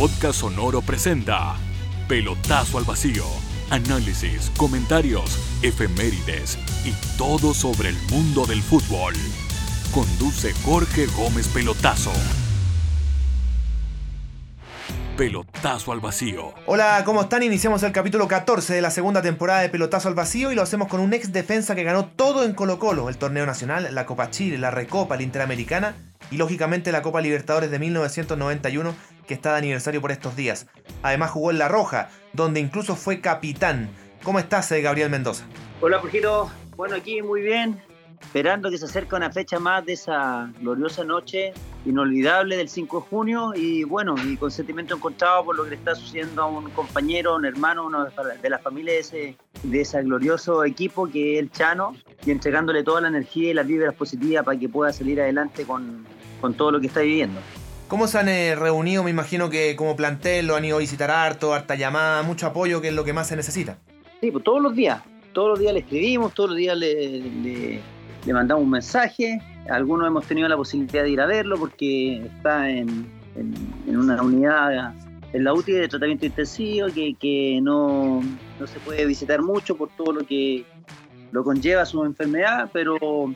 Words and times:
Podcast 0.00 0.40
Sonoro 0.40 0.80
presenta 0.80 1.56
Pelotazo 2.08 2.78
al 2.78 2.84
Vacío. 2.84 3.22
Análisis, 3.68 4.50
comentarios, 4.56 5.38
efemérides 5.60 6.56
y 6.86 6.94
todo 7.18 7.52
sobre 7.52 7.90
el 7.90 7.96
mundo 8.10 8.46
del 8.46 8.62
fútbol. 8.62 9.12
Conduce 9.92 10.54
Jorge 10.64 11.04
Gómez 11.14 11.48
Pelotazo. 11.48 12.12
Pelotazo 15.18 15.92
al 15.92 16.00
Vacío. 16.00 16.54
Hola, 16.64 17.02
¿cómo 17.04 17.20
están? 17.20 17.42
Iniciamos 17.42 17.82
el 17.82 17.92
capítulo 17.92 18.26
14 18.26 18.72
de 18.72 18.80
la 18.80 18.90
segunda 18.90 19.20
temporada 19.20 19.60
de 19.60 19.68
Pelotazo 19.68 20.08
al 20.08 20.14
Vacío 20.14 20.50
y 20.50 20.54
lo 20.54 20.62
hacemos 20.62 20.88
con 20.88 21.00
un 21.00 21.12
ex 21.12 21.30
defensa 21.30 21.74
que 21.74 21.84
ganó 21.84 22.06
todo 22.06 22.44
en 22.44 22.54
Colo 22.54 22.78
Colo, 22.78 23.10
el 23.10 23.18
torneo 23.18 23.44
nacional, 23.44 23.94
la 23.94 24.06
Copa 24.06 24.30
Chile, 24.30 24.56
la 24.56 24.70
Recopa, 24.70 25.18
la 25.18 25.24
Interamericana 25.24 25.94
y 26.30 26.38
lógicamente 26.38 26.90
la 26.90 27.02
Copa 27.02 27.20
Libertadores 27.20 27.70
de 27.70 27.78
1991 27.78 28.94
que 29.30 29.34
está 29.34 29.52
de 29.52 29.58
aniversario 29.58 30.00
por 30.00 30.10
estos 30.10 30.34
días. 30.34 30.66
Además 31.04 31.30
jugó 31.30 31.52
en 31.52 31.58
La 31.58 31.68
Roja, 31.68 32.08
donde 32.32 32.58
incluso 32.58 32.96
fue 32.96 33.20
capitán. 33.20 33.88
¿Cómo 34.24 34.40
estás, 34.40 34.72
eh, 34.72 34.82
Gabriel 34.82 35.08
Mendoza? 35.08 35.44
Hola, 35.80 36.00
Jorgito. 36.00 36.50
Bueno, 36.74 36.96
aquí 36.96 37.22
muy 37.22 37.40
bien, 37.40 37.80
esperando 38.20 38.70
que 38.70 38.78
se 38.78 38.86
acerque 38.86 39.14
una 39.14 39.30
fecha 39.30 39.60
más 39.60 39.86
de 39.86 39.92
esa 39.92 40.50
gloriosa 40.58 41.04
noche 41.04 41.52
inolvidable 41.86 42.56
del 42.56 42.68
5 42.68 43.02
de 43.02 43.06
junio 43.08 43.52
y 43.54 43.84
bueno, 43.84 44.16
y 44.26 44.36
con 44.36 44.50
sentimiento 44.50 44.96
encontrado 44.96 45.44
por 45.44 45.54
lo 45.56 45.62
que 45.62 45.70
le 45.70 45.76
está 45.76 45.94
sucediendo 45.94 46.42
a 46.42 46.46
un 46.46 46.68
compañero, 46.70 47.36
un 47.36 47.44
hermano, 47.44 47.86
uno 47.86 48.06
de 48.06 48.50
la 48.50 48.58
familia 48.58 48.94
de 48.94 48.98
ese, 48.98 49.36
de 49.62 49.80
ese 49.80 50.02
glorioso 50.02 50.64
equipo 50.64 51.08
que 51.08 51.34
es 51.34 51.38
el 51.38 51.52
Chano 51.52 51.94
y 52.26 52.32
entregándole 52.32 52.82
toda 52.82 53.02
la 53.02 53.08
energía 53.08 53.52
y 53.52 53.54
las 53.54 53.66
vibras 53.68 53.94
positivas 53.94 54.44
para 54.44 54.58
que 54.58 54.68
pueda 54.68 54.92
salir 54.92 55.20
adelante 55.20 55.64
con, 55.64 56.04
con 56.40 56.54
todo 56.54 56.72
lo 56.72 56.80
que 56.80 56.88
está 56.88 56.98
viviendo. 56.98 57.40
¿Cómo 57.90 58.06
se 58.06 58.20
han 58.20 58.28
eh, 58.28 58.54
reunido? 58.54 59.02
Me 59.02 59.10
imagino 59.10 59.50
que 59.50 59.74
como 59.74 59.96
plantel 59.96 60.46
lo 60.46 60.54
han 60.54 60.64
ido 60.64 60.76
a 60.76 60.78
visitar 60.78 61.10
harto, 61.10 61.52
harta 61.52 61.74
llamada, 61.74 62.22
mucho 62.22 62.46
apoyo, 62.46 62.80
que 62.80 62.86
es 62.86 62.94
lo 62.94 63.02
que 63.02 63.12
más 63.12 63.26
se 63.26 63.34
necesita. 63.34 63.78
Sí, 64.20 64.30
pues 64.30 64.44
todos 64.44 64.62
los 64.62 64.76
días, 64.76 65.02
todos 65.32 65.48
los 65.48 65.58
días 65.58 65.72
le 65.72 65.80
escribimos, 65.80 66.32
todos 66.32 66.50
los 66.50 66.56
días 66.56 66.76
le, 66.78 67.80
mandamos 68.32 68.62
un 68.62 68.70
mensaje, 68.70 69.42
algunos 69.68 70.06
hemos 70.06 70.24
tenido 70.24 70.48
la 70.48 70.56
posibilidad 70.56 71.02
de 71.02 71.10
ir 71.10 71.20
a 71.20 71.26
verlo 71.26 71.58
porque 71.58 72.18
está 72.18 72.70
en, 72.70 73.10
en, 73.34 73.96
una 73.96 74.22
unidad 74.22 74.94
en 75.32 75.42
la 75.42 75.52
UTI 75.52 75.72
de 75.72 75.88
tratamiento 75.88 76.26
intensivo 76.26 76.86
que, 76.94 77.16
que 77.18 77.58
no, 77.60 78.22
no, 78.60 78.66
se 78.68 78.78
puede 78.78 79.04
visitar 79.04 79.42
mucho 79.42 79.76
por 79.76 79.88
todo 79.96 80.12
lo 80.12 80.24
que 80.24 80.64
lo 81.32 81.42
conlleva 81.42 81.84
su 81.84 82.04
enfermedad, 82.04 82.70
pero 82.72 83.34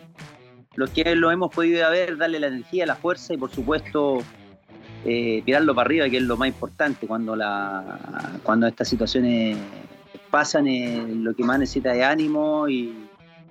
los 0.76 0.90
que 0.90 1.16
lo 1.16 1.32
hemos 1.32 1.52
podido 1.52 1.78
ir 1.78 1.82
a 1.82 1.90
ver, 1.90 2.16
darle 2.16 2.38
la 2.38 2.46
energía, 2.46 2.86
la 2.86 2.94
fuerza 2.94 3.34
y 3.34 3.36
por 3.36 3.50
supuesto 3.50 4.22
eh, 5.04 5.42
tirarlo 5.44 5.74
para 5.74 5.86
arriba, 5.86 6.08
que 6.08 6.16
es 6.16 6.22
lo 6.22 6.36
más 6.36 6.48
importante 6.48 7.06
cuando, 7.06 7.36
cuando 8.42 8.66
estas 8.66 8.88
situaciones 8.88 9.58
pasan, 10.30 10.66
eh, 10.66 11.06
lo 11.14 11.34
que 11.34 11.44
más 11.44 11.58
necesita 11.58 11.94
es 11.94 12.02
ánimo 12.02 12.68
y, 12.68 13.00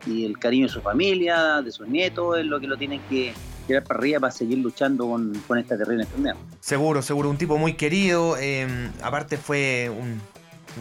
el 0.06 0.38
cariño 0.38 0.66
de 0.66 0.74
su 0.74 0.82
familia, 0.82 1.62
de 1.62 1.72
sus 1.72 1.88
nietos, 1.88 2.38
es 2.38 2.46
lo 2.46 2.60
que 2.60 2.68
lo 2.68 2.76
tienen 2.76 3.00
que 3.10 3.34
tirar 3.66 3.86
para 3.86 4.00
arriba 4.00 4.20
para 4.20 4.32
seguir 4.32 4.58
luchando 4.58 5.08
con, 5.08 5.32
con 5.48 5.58
esta 5.58 5.78
terrible 5.78 6.04
enfermedad. 6.04 6.36
Seguro, 6.60 7.02
seguro, 7.02 7.30
un 7.30 7.38
tipo 7.38 7.58
muy 7.58 7.76
querido, 7.76 8.36
eh, 8.38 8.68
aparte 9.02 9.38
fue 9.38 9.90
un, 9.90 10.20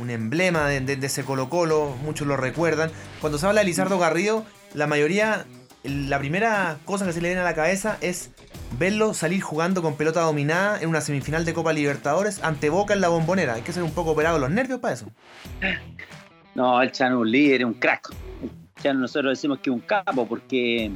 un 0.01 0.11
emblema 0.11 0.67
de, 0.67 0.81
de, 0.81 1.07
ese 1.07 1.23
Colo 1.23 1.49
Colo, 1.49 1.95
muchos 2.03 2.27
lo 2.27 2.37
recuerdan. 2.37 2.91
Cuando 3.21 3.39
se 3.39 3.47
habla 3.47 3.61
de 3.61 3.67
Lizardo 3.67 3.97
Garrido, 4.01 4.45
la 4.75 4.89
mayoría, 4.89 5.47
la 5.85 6.19
primera 6.19 6.79
cosa 6.85 7.07
que 7.07 7.13
se 7.13 7.21
le 7.21 7.29
viene 7.29 7.43
a 7.43 7.45
la 7.45 7.55
cabeza 7.55 7.99
es 8.01 8.31
verlo 8.79 9.15
salir 9.15 9.41
jugando 9.41 9.83
con 9.83 9.97
pelota 9.97 10.21
dominada 10.21 10.81
en 10.81 10.89
una 10.89 11.01
semifinal 11.01 11.45
de 11.45 11.55
Copa 11.55 11.73
Libertadores 11.73 12.43
ante 12.43 12.71
Boca 12.71 12.95
en 12.95 13.01
la 13.01 13.09
bombonera. 13.09 13.55
Hay 13.55 13.63
que 13.63 13.73
ser 13.73 13.83
un 13.83 13.93
poco 13.93 14.13
operado 14.13 14.39
los 14.39 14.51
nervios 14.51 14.81
para 14.81 14.95
eso. 14.95 15.07
No, 16.55 16.83
el 16.83 16.93
Chano 16.93 17.17
es 17.17 17.21
un 17.23 17.31
líder, 17.31 17.61
es 17.63 17.67
un 17.67 17.75
crack 17.75 18.13
ya 18.83 18.93
nosotros 18.93 19.39
decimos 19.39 19.59
que 19.61 19.71
un 19.71 19.81
capo, 19.81 20.27
porque 20.27 20.91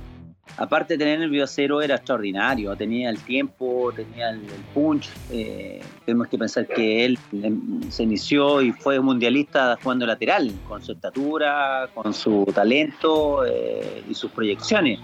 aparte 0.56 0.94
de 0.94 0.98
tener 0.98 1.22
el 1.22 1.30
biocero 1.30 1.80
era 1.80 1.96
extraordinario, 1.96 2.74
tenía 2.76 3.10
el 3.10 3.18
tiempo, 3.20 3.92
tenía 3.94 4.30
el, 4.30 4.40
el 4.40 4.62
punch. 4.74 5.08
Eh, 5.30 5.80
tenemos 6.04 6.28
que 6.28 6.38
pensar 6.38 6.66
que 6.66 7.04
él 7.04 7.18
se 7.88 8.02
inició 8.02 8.60
y 8.62 8.72
fue 8.72 9.00
mundialista 9.00 9.78
jugando 9.82 10.06
lateral, 10.06 10.52
con 10.68 10.82
su 10.82 10.92
estatura, 10.92 11.88
con 11.94 12.12
su 12.12 12.44
talento 12.54 13.44
eh, 13.46 14.02
y 14.08 14.14
sus 14.14 14.30
proyecciones. 14.30 14.98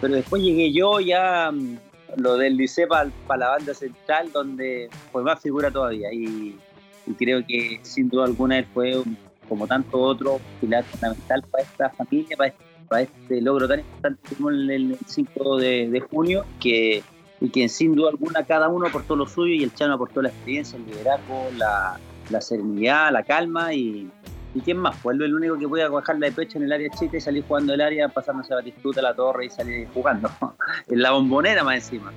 Pero 0.00 0.14
después 0.14 0.42
llegué 0.42 0.72
yo 0.72 1.00
ya 1.00 1.50
mm, 1.50 1.76
lo 2.16 2.36
del 2.36 2.56
liceo 2.56 2.88
para 2.88 3.10
pa 3.26 3.36
la 3.36 3.50
banda 3.50 3.74
central, 3.74 4.30
donde 4.32 4.88
fue 5.12 5.22
más 5.22 5.40
figura 5.40 5.70
todavía. 5.70 6.12
Y, 6.12 6.58
y 7.06 7.14
creo 7.14 7.44
que 7.46 7.80
sin 7.82 8.08
duda 8.08 8.24
alguna 8.24 8.58
él 8.58 8.66
fue 8.72 9.02
como 9.48 9.66
tanto 9.66 9.98
otro, 9.98 10.40
pilar 10.60 10.84
fundamental 10.84 11.42
para 11.50 11.64
esta 11.64 11.90
familia, 11.90 12.36
para 12.36 12.48
este, 12.50 12.64
para 12.88 13.02
este 13.02 13.40
logro 13.40 13.68
tan 13.68 13.80
importante 13.80 14.34
como 14.36 14.50
el, 14.50 14.70
el 14.70 14.98
5 15.06 15.56
de, 15.58 16.04
junio, 16.10 16.44
que, 16.60 17.02
y 17.40 17.48
que 17.50 17.68
sin 17.68 17.94
duda 17.94 18.10
alguna 18.10 18.44
cada 18.44 18.68
uno 18.68 18.86
aportó 18.86 19.16
lo 19.16 19.26
suyo 19.26 19.52
y 19.52 19.64
el 19.64 19.74
Chano 19.74 19.94
aportó 19.94 20.22
la 20.22 20.28
experiencia, 20.28 20.78
el 20.78 20.86
liderazgo, 20.86 21.48
la 21.56 22.40
serenidad, 22.40 23.12
la 23.12 23.24
calma 23.24 23.74
y, 23.74 24.08
¿Y 24.54 24.60
quién 24.60 24.78
más? 24.78 24.96
Pues 25.02 25.18
el 25.20 25.34
único 25.34 25.58
que 25.58 25.68
podía 25.68 25.88
bajarla 25.88 26.26
de 26.26 26.32
pecho 26.32 26.58
en 26.58 26.64
el 26.64 26.72
área 26.72 26.90
chica 26.90 27.16
y 27.16 27.20
salir 27.20 27.44
jugando 27.46 27.72
el 27.74 27.80
área, 27.80 28.08
pasándose 28.08 28.52
a 28.52 28.56
Batistuta, 28.56 29.00
la 29.00 29.14
torre 29.14 29.46
y 29.46 29.50
salir 29.50 29.88
jugando. 29.94 30.30
en 30.88 31.02
la 31.02 31.12
bombonera 31.12 31.62
más 31.62 31.76
encima. 31.76 32.12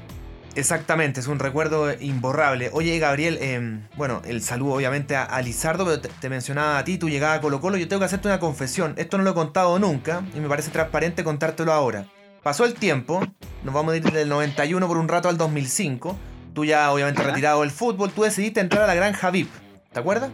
Exactamente, 0.55 1.19
es 1.19 1.27
un 1.27 1.39
recuerdo 1.39 1.91
imborrable. 1.99 2.69
Oye, 2.73 2.99
Gabriel, 2.99 3.38
eh, 3.41 3.79
bueno, 3.97 4.22
el 4.25 4.41
saludo 4.41 4.73
obviamente 4.73 5.16
a, 5.16 5.23
a 5.23 5.41
Lizardo, 5.41 5.83
pero 5.83 5.99
te, 5.99 6.09
te, 6.09 6.29
mencionaba 6.29 6.77
a 6.77 6.83
ti, 6.83 6.99
tu 6.99 7.09
llegada 7.09 7.35
a 7.35 7.41
Colo 7.41 7.59
Colo. 7.59 7.77
Yo 7.77 7.88
tengo 7.88 8.01
que 8.01 8.05
hacerte 8.05 8.27
una 8.27 8.39
confesión. 8.39 8.93
Esto 8.97 9.17
no 9.17 9.23
lo 9.23 9.31
he 9.31 9.33
contado 9.33 9.79
nunca 9.79 10.23
y 10.35 10.39
me 10.39 10.47
parece 10.47 10.69
transparente 10.69 11.23
contártelo 11.23 11.73
ahora. 11.73 12.05
Pasó 12.43 12.66
el 12.66 12.73
tiempo, 12.73 13.22
nos 13.63 13.73
vamos 13.73 13.93
a 13.93 13.97
ir 13.97 14.03
del 14.03 14.27
91 14.27 14.85
por 14.88 14.97
un 14.97 15.07
rato 15.07 15.29
al 15.29 15.38
2005. 15.38 16.17
Tú 16.53 16.66
ya 16.66 16.91
obviamente 16.91 17.23
retirado 17.23 17.61
del 17.61 17.72
fútbol, 17.72 18.11
tú 18.11 18.23
decidiste 18.23 18.59
entrar 18.59 18.83
a 18.83 18.88
la 18.88 18.95
granja 18.95 19.31
VIP. 19.31 19.49
¿Te 19.91 19.99
acuerdas? 19.99 20.29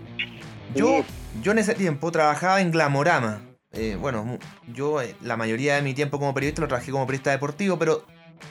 Yo, 0.75 1.03
yo 1.41 1.51
en 1.51 1.59
ese 1.59 1.75
tiempo 1.75 2.11
trabajaba 2.11 2.61
en 2.61 2.71
Glamorama. 2.71 3.41
Eh, 3.71 3.97
bueno, 3.99 4.39
yo 4.73 5.01
eh, 5.01 5.15
la 5.21 5.37
mayoría 5.37 5.75
de 5.75 5.81
mi 5.81 5.93
tiempo 5.93 6.19
como 6.19 6.33
periodista 6.33 6.61
lo 6.61 6.67
trabajé 6.67 6.91
como 6.91 7.05
periodista 7.05 7.31
deportivo, 7.31 7.77
pero 7.77 8.03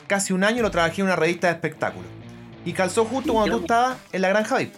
casi 0.07 0.33
un 0.33 0.45
año 0.45 0.63
lo 0.63 0.71
trabajé 0.71 1.01
en 1.01 1.07
una 1.07 1.17
revista 1.17 1.49
de 1.49 1.55
espectáculos. 1.55 2.09
Y 2.65 2.73
calzó 2.73 3.05
justo 3.05 3.33
cuando 3.33 3.57
tú 3.57 3.63
estabas 3.63 3.99
en 4.13 4.23
la 4.23 4.29
Granja 4.29 4.59
VIP. 4.59 4.75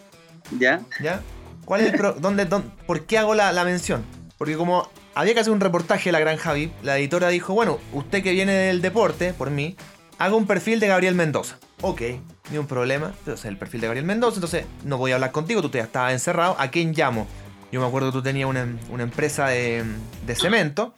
¿Ya? 0.58 0.80
¿Ya? 1.02 1.20
¿Cuál 1.64 1.82
es 1.82 1.92
el 1.92 1.98
pro 1.98 2.12
dónde, 2.18 2.46
dónde, 2.46 2.70
¿Por 2.86 3.04
qué 3.04 3.18
hago 3.18 3.34
la, 3.34 3.52
la, 3.52 3.64
mención? 3.64 4.04
Porque 4.38 4.56
como 4.56 4.88
había 5.14 5.34
que 5.34 5.40
hacer 5.40 5.52
un 5.52 5.60
reportaje 5.60 6.04
de 6.06 6.12
la 6.12 6.20
Granja 6.20 6.52
VIP, 6.52 6.72
la 6.82 6.98
editora 6.98 7.28
dijo, 7.28 7.52
bueno, 7.52 7.78
usted 7.92 8.22
que 8.22 8.32
viene 8.32 8.52
del 8.52 8.80
deporte, 8.80 9.34
por 9.34 9.50
mí, 9.50 9.76
haga 10.18 10.34
un 10.34 10.46
perfil 10.46 10.80
de 10.80 10.88
Gabriel 10.88 11.14
Mendoza. 11.14 11.58
Ok, 11.82 12.02
ni 12.50 12.58
un 12.58 12.66
problema. 12.66 13.12
Entonces, 13.18 13.46
el 13.46 13.56
perfil 13.56 13.80
de 13.80 13.86
Gabriel 13.88 14.06
Mendoza, 14.06 14.36
entonces 14.36 14.66
no 14.84 14.98
voy 14.98 15.12
a 15.12 15.14
hablar 15.14 15.32
contigo, 15.32 15.62
tú 15.62 15.68
te 15.68 15.78
estabas 15.78 16.12
encerrado. 16.12 16.56
¿A 16.58 16.68
quién 16.68 16.92
llamo? 16.92 17.26
Yo 17.72 17.80
me 17.80 17.86
acuerdo 17.86 18.08
que 18.08 18.18
tú 18.18 18.22
tenías 18.22 18.48
una, 18.48 18.66
una 18.90 19.02
empresa 19.02 19.48
de, 19.48 19.84
de, 20.26 20.34
cemento 20.34 20.94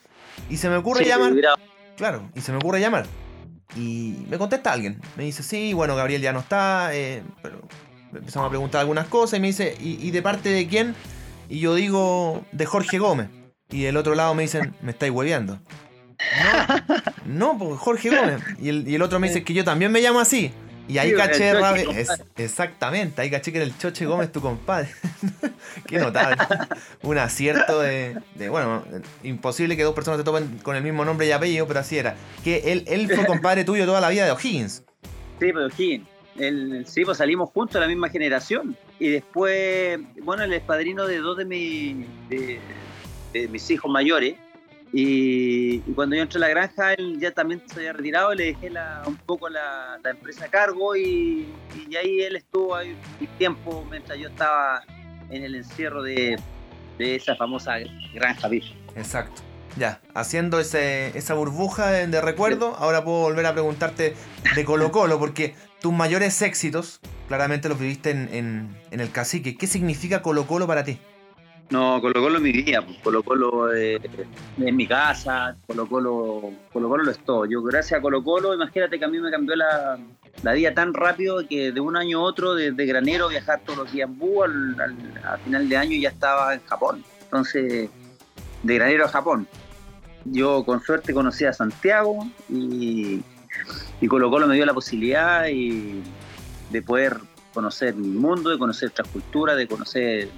y 0.49 0.57
se 0.57 0.69
me 0.69 0.77
ocurre 0.77 1.05
sí, 1.05 1.11
llamar... 1.11 1.33
Claro, 1.97 2.31
y 2.35 2.41
se 2.41 2.53
me 2.53 2.59
ocurre 2.59 2.81
llamar 2.81 3.07
y 3.77 4.25
me 4.29 4.39
contesta 4.39 4.73
alguien. 4.73 5.01
Me 5.17 5.25
dice, 5.25 5.43
sí, 5.43 5.73
bueno, 5.73 5.97
Gabriel 5.97 6.23
ya 6.23 6.33
no 6.33 6.41
está. 6.41 6.95
Eh, 6.95 7.23
pero 7.43 7.63
empezamos 8.13 8.47
a 8.47 8.51
preguntar 8.51 8.81
algunas 8.81 9.07
cosas 9.07 9.39
y 9.39 9.41
me 9.41 9.49
dice, 9.49 9.77
¿y, 9.81 10.07
¿y, 10.07 10.11
de 10.11 10.23
parte 10.23 10.49
de 10.51 10.67
quién? 10.69 10.95
Y 11.49 11.61
yo 11.61 11.75
digo, 11.75 12.45
de 12.53 12.67
Jorge 12.67 12.99
Gómez. 12.99 13.29
Y 13.71 13.83
del 13.83 13.97
otro 13.97 14.15
lado 14.15 14.35
me 14.35 14.43
dicen, 14.43 14.75
me 14.83 14.91
estáis 14.93 15.13
hueveando. 15.13 15.59
No, 17.25 17.53
no, 17.53 17.59
porque 17.59 17.77
Jorge 17.77 18.11
Gómez. 18.11 18.43
Y 18.61 18.69
el, 18.69 18.89
y 18.89 18.95
el, 18.95 19.03
otro 19.03 19.19
me 19.19 19.29
dice 19.29 19.45
que 19.45 19.55
yo 19.55 19.65
también 19.65 19.91
me 19.91 20.01
llamo 20.01 20.21
así. 20.21 20.53
Y 20.89 20.99
ahí 20.99 21.11
sí, 21.11 21.17
caché, 21.17 21.53
es, 22.01 22.09
exactamente, 22.37 23.23
ahí 23.23 23.31
caché 23.31 23.53
que 23.53 23.59
era 23.59 23.67
el 23.67 23.77
Choche 23.79 24.05
Gómez 24.05 24.33
tu 24.33 24.41
compadre. 24.41 24.89
Qué 25.87 25.99
notable. 25.99 26.37
Un 27.03 27.19
acierto 27.19 27.81
de, 27.81 28.19
de, 28.35 28.49
bueno, 28.49 28.85
imposible 29.23 29.77
que 29.77 29.85
dos 29.85 29.95
personas 29.95 30.19
te 30.19 30.25
topen 30.25 30.59
con 30.59 30.75
el 30.77 30.83
mismo 30.83 31.05
nombre 31.05 31.27
y 31.27 31.33
apellido, 31.33 31.67
pero 31.67 31.81
así 31.81 31.99
era. 31.99 32.17
Que 32.43 32.73
él, 32.73 32.85
él 32.89 33.09
fue 33.09 33.25
compadre 33.27 33.65
tuyo 33.65 33.87
toda 33.87 34.01
la 34.01 34.09
vida 34.09 34.25
de 34.25 34.33
O'Higgins. 34.33 34.83
Sí, 35.39 35.53
pero 35.53 35.67
O'Higgins. 35.67 36.09
El, 36.37 36.87
sí, 36.87 37.05
pues 37.05 37.19
salimos 37.19 37.51
juntos, 37.51 37.81
la 37.81 37.87
misma 37.87 38.09
generación. 38.09 38.77
Y 38.99 39.09
después, 39.11 40.01
bueno, 40.23 40.43
él 40.45 40.53
es 40.53 40.63
padrino 40.63 41.07
de 41.07 41.19
dos 41.19 41.37
de, 41.37 41.45
mi, 41.45 42.07
de, 42.29 42.59
de 43.33 43.49
mis 43.49 43.71
hijos 43.71 43.91
mayores. 43.91 44.37
Y, 44.93 45.77
y, 45.77 45.93
cuando 45.95 46.17
yo 46.17 46.23
entré 46.23 46.37
a 46.39 46.41
la 46.41 46.49
granja, 46.49 46.93
él 46.93 47.19
ya 47.19 47.31
también 47.31 47.63
se 47.67 47.81
había 47.81 47.95
retirado, 47.95 48.35
le 48.35 48.47
dejé 48.47 48.69
la, 48.69 49.03
un 49.07 49.17
poco 49.17 49.49
la, 49.49 49.99
la, 50.03 50.11
empresa 50.11 50.45
a 50.45 50.49
cargo 50.49 50.95
y, 50.95 51.47
y, 51.89 51.97
ahí 51.97 52.21
él 52.21 52.37
estuvo 52.37 52.75
ahí 52.75 52.95
un 53.21 53.27
tiempo 53.39 53.87
mientras 53.91 54.19
yo 54.19 54.29
estaba 54.29 54.83
en 55.31 55.45
el 55.45 55.55
encierro 55.55 56.03
de, 56.03 56.39
de 56.99 57.17
esa 57.17 57.37
famosa 57.37 57.77
granja 58.13 58.49
VIP. 58.49 58.65
Exacto. 58.95 59.43
Ya, 59.79 60.03
haciendo 60.15 60.61
ese, 60.61 61.17
esa 61.17 61.33
burbuja 61.33 61.91
de, 61.91 62.07
de 62.07 62.21
recuerdo, 62.21 62.73
sí. 62.73 62.77
ahora 62.79 63.03
puedo 63.03 63.21
volver 63.21 63.47
a 63.47 63.53
preguntarte 63.55 64.15
de 64.55 64.65
Colo 64.67 64.93
Colo, 64.93 65.19
porque 65.19 65.55
tus 65.83 65.93
mayores 65.93 66.41
éxitos, 66.43 67.01
claramente 67.27 67.69
los 67.69 67.79
viviste 67.79 68.11
en, 68.11 68.77
el 68.91 69.11
cacique. 69.11 69.57
¿Qué 69.57 69.67
significa 69.67 70.23
Colo 70.23 70.47
Colo 70.47 70.67
para 70.67 70.85
ti? 70.85 70.99
No, 71.73 72.03
Colo 72.03 72.21
Colo 72.21 72.37
es 72.37 72.43
mi 72.43 72.53
vida, 72.53 72.83
pues. 72.83 72.99
Colo 72.99 73.23
Colo 73.23 73.73
es, 73.73 73.99
mi 74.59 74.87
casa, 74.87 75.57
Colo 75.67 75.89
Colo, 75.89 76.53
Colo 76.71 76.89
Colo 76.91 77.03
lo 77.03 77.11
es 77.11 77.19
todo. 77.25 77.47
Yo 77.47 77.63
gracias 77.63 77.99
a 77.99 78.03
Colo 78.03 78.23
Colo, 78.23 78.53
imagínate 78.53 78.99
que 78.99 79.05
a 79.07 79.09
mí 79.09 79.19
me 79.19 79.31
cambió 79.31 79.57
la, 79.57 79.99
vida 80.53 80.75
tan 80.75 80.93
rápido 80.93 81.49
que 81.49 81.73
de 81.73 81.81
un 81.81 81.97
año 81.97 82.19
a 82.19 82.23
otro, 82.25 82.55
desde 82.55 82.85
granero, 82.85 83.29
viajar 83.29 83.63
todos 83.65 83.79
los 83.79 83.93
días 83.93 84.07
en 84.07 84.19
bus, 84.19 84.45
al, 84.45 85.39
final 85.45 85.67
de 85.67 85.77
año 85.79 85.97
ya 85.97 86.11
estaba 86.11 86.53
en 86.53 86.63
Japón. 86.67 87.03
Entonces, 87.23 87.89
de 88.63 88.75
granero 88.75 89.07
a 89.07 89.09
Japón. 89.09 89.49
Yo 90.27 90.65
con 90.65 90.83
suerte 90.83 91.15
conocí 91.15 91.47
a 91.47 91.55
Santiago 91.55 92.27
y, 92.51 93.23
y 93.99 94.09
Colo 94.09 94.31
Colo 94.31 94.47
me 94.47 94.57
dio 94.57 94.67
la 94.67 94.75
posibilidad 94.75 95.45
de 95.45 96.83
poder 96.83 97.17
conocer 97.55 97.95
el 97.95 98.03
mundo, 98.03 98.51
de 98.51 98.59
conocer 98.59 98.91
otras 98.91 99.09
culturas, 99.09 99.57
de 99.57 99.67
conocer, 99.67 100.29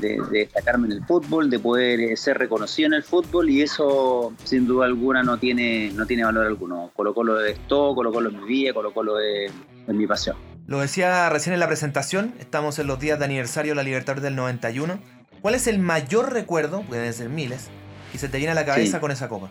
de, 0.00 0.18
destacarme 0.30 0.86
en 0.86 0.92
el 0.92 1.04
fútbol, 1.04 1.50
de 1.50 1.58
poder 1.58 2.00
eh, 2.00 2.16
ser 2.16 2.38
reconocido 2.38 2.86
en 2.88 2.94
el 2.94 3.02
fútbol 3.02 3.50
y 3.50 3.62
eso 3.62 4.32
sin 4.44 4.66
duda 4.66 4.86
alguna 4.86 5.22
no 5.22 5.38
tiene, 5.38 5.90
no 5.94 6.06
tiene 6.06 6.24
valor 6.24 6.46
alguno. 6.46 6.90
Colo 6.94 7.14
Colo 7.14 7.40
es 7.44 7.58
todo, 7.66 7.94
Colo 7.94 8.12
Colo 8.12 8.28
es 8.30 8.34
mi 8.36 8.46
vida, 8.46 8.72
Colo 8.72 8.92
Colo 8.92 9.18
es, 9.20 9.52
mi 9.88 10.06
pasión. 10.06 10.36
Lo 10.66 10.80
decía 10.80 11.28
recién 11.30 11.54
en 11.54 11.60
la 11.60 11.66
presentación, 11.66 12.34
estamos 12.38 12.78
en 12.78 12.86
los 12.86 13.00
días 13.00 13.18
de 13.18 13.24
aniversario 13.24 13.72
de 13.72 13.76
la 13.76 13.82
Libertad 13.82 14.16
del 14.16 14.36
91. 14.36 15.00
¿Cuál 15.40 15.54
es 15.54 15.66
el 15.66 15.78
mayor 15.78 16.32
recuerdo, 16.32 16.82
pueden 16.82 17.12
ser 17.12 17.30
miles, 17.30 17.68
que 18.12 18.18
se 18.18 18.28
te 18.28 18.38
viene 18.38 18.52
a 18.52 18.54
la 18.54 18.66
cabeza 18.66 19.00
con 19.00 19.10
esa 19.10 19.28
copa? 19.28 19.50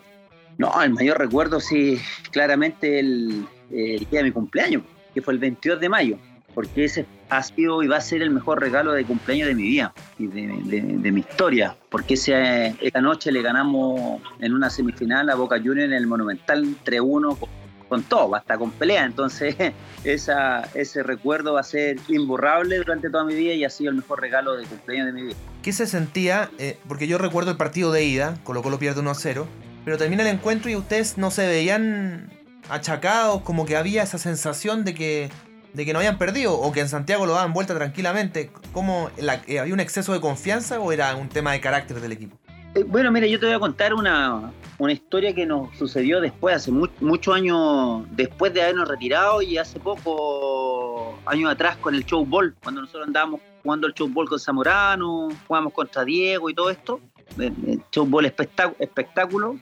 No, 0.58 0.82
el 0.82 0.90
mayor 0.90 1.18
recuerdo 1.18 1.60
sí, 1.60 2.00
claramente 2.30 2.98
el, 2.98 3.46
día 3.70 4.06
de 4.10 4.22
mi 4.24 4.32
cumpleaños, 4.32 4.82
que 5.14 5.22
fue 5.22 5.34
el 5.34 5.40
22 5.40 5.80
de 5.80 5.88
mayo, 5.88 6.18
porque 6.58 6.86
ese 6.86 7.06
ha 7.30 7.40
sido 7.40 7.84
y 7.84 7.86
va 7.86 7.98
a 7.98 8.00
ser 8.00 8.20
el 8.20 8.30
mejor 8.30 8.58
regalo 8.58 8.90
de 8.90 9.04
cumpleaños 9.04 9.46
de 9.46 9.54
mi 9.54 9.62
vida 9.62 9.94
y 10.18 10.26
de, 10.26 11.12
mi 11.12 11.20
historia, 11.20 11.76
porque 11.88 12.14
ese, 12.14 12.74
esa 12.80 13.00
noche 13.00 13.30
le 13.30 13.42
ganamos 13.42 14.20
en 14.40 14.52
una 14.52 14.68
semifinal 14.68 15.30
a 15.30 15.36
Boca 15.36 15.58
Juniors 15.58 15.84
en 15.84 15.92
el 15.92 16.08
Monumental 16.08 16.66
3-1 16.84 17.38
con, 17.88 18.02
todo, 18.02 18.34
hasta 18.34 18.58
con 18.58 18.72
pelea, 18.72 19.04
entonces 19.04 19.54
esa, 20.02 20.62
ese 20.74 21.04
recuerdo 21.04 21.52
va 21.52 21.60
a 21.60 21.62
ser 21.62 21.96
imborrable 22.08 22.76
durante 22.78 23.08
toda 23.08 23.22
mi 23.22 23.36
vida 23.36 23.54
y 23.54 23.64
ha 23.64 23.70
sido 23.70 23.90
el 23.90 23.96
mejor 23.98 24.20
regalo 24.20 24.56
de 24.56 24.66
cumpleaños 24.66 25.06
de 25.06 25.12
mi 25.12 25.22
vida. 25.28 25.36
¿Qué 25.62 25.72
se 25.72 25.86
sentía? 25.86 26.50
Eh, 26.58 26.76
porque 26.88 27.06
yo 27.06 27.18
recuerdo 27.18 27.52
el 27.52 27.56
partido 27.56 27.92
de 27.92 28.02
ida, 28.02 28.36
Colo 28.42 28.68
lo 28.68 28.78
pierde 28.80 28.98
1 28.98 29.14
0 29.14 29.46
pero 29.84 29.96
termina 29.96 30.22
el 30.22 30.28
encuentro 30.34 30.68
y 30.72 30.74
ustedes 30.74 31.18
no 31.18 31.30
se 31.30 31.46
veían 31.46 32.32
achacados, 32.68 33.42
como 33.42 33.64
que 33.64 33.76
había 33.76 34.02
esa 34.02 34.18
sensación 34.18 34.84
de 34.84 34.94
que, 34.94 35.30
de 35.72 35.84
que 35.84 35.92
no 35.92 35.98
habían 35.98 36.18
perdido 36.18 36.54
o 36.54 36.72
que 36.72 36.80
en 36.80 36.88
Santiago 36.88 37.26
lo 37.26 37.32
daban 37.32 37.52
vuelta 37.52 37.74
tranquilamente. 37.74 38.50
¿Cómo 38.72 39.10
eh, 39.16 39.58
había 39.58 39.74
un 39.74 39.80
exceso 39.80 40.12
de 40.12 40.20
confianza 40.20 40.80
o 40.80 40.92
era 40.92 41.14
un 41.16 41.28
tema 41.28 41.52
de 41.52 41.60
carácter 41.60 42.00
del 42.00 42.12
equipo? 42.12 42.38
Eh, 42.74 42.84
bueno, 42.84 43.10
mira, 43.10 43.26
yo 43.26 43.40
te 43.40 43.46
voy 43.46 43.54
a 43.54 43.58
contar 43.58 43.94
una, 43.94 44.52
historia 44.88 45.34
que 45.34 45.46
nos 45.46 45.76
sucedió 45.76 46.20
después, 46.20 46.54
hace 46.54 46.70
muchos 46.70 47.34
años 47.34 48.04
después 48.10 48.52
de 48.54 48.62
habernos 48.62 48.88
retirado 48.88 49.42
y 49.42 49.58
hace 49.58 49.80
poco 49.80 51.18
años 51.26 51.50
atrás 51.50 51.76
con 51.78 51.94
el 51.94 52.04
show 52.04 52.24
ball, 52.24 52.54
cuando 52.62 52.82
nosotros 52.82 53.06
andábamos 53.06 53.40
jugando 53.62 53.86
el 53.86 53.94
show 53.94 54.08
ball 54.08 54.28
con 54.28 54.38
Zamorano, 54.38 55.28
jugamos 55.46 55.72
contra 55.72 56.04
Diego 56.04 56.48
y 56.50 56.54
todo 56.54 56.70
esto, 56.70 57.00
el 57.38 57.82
show 57.90 58.06
ball 58.06 58.26
espectáculo, 58.26 59.56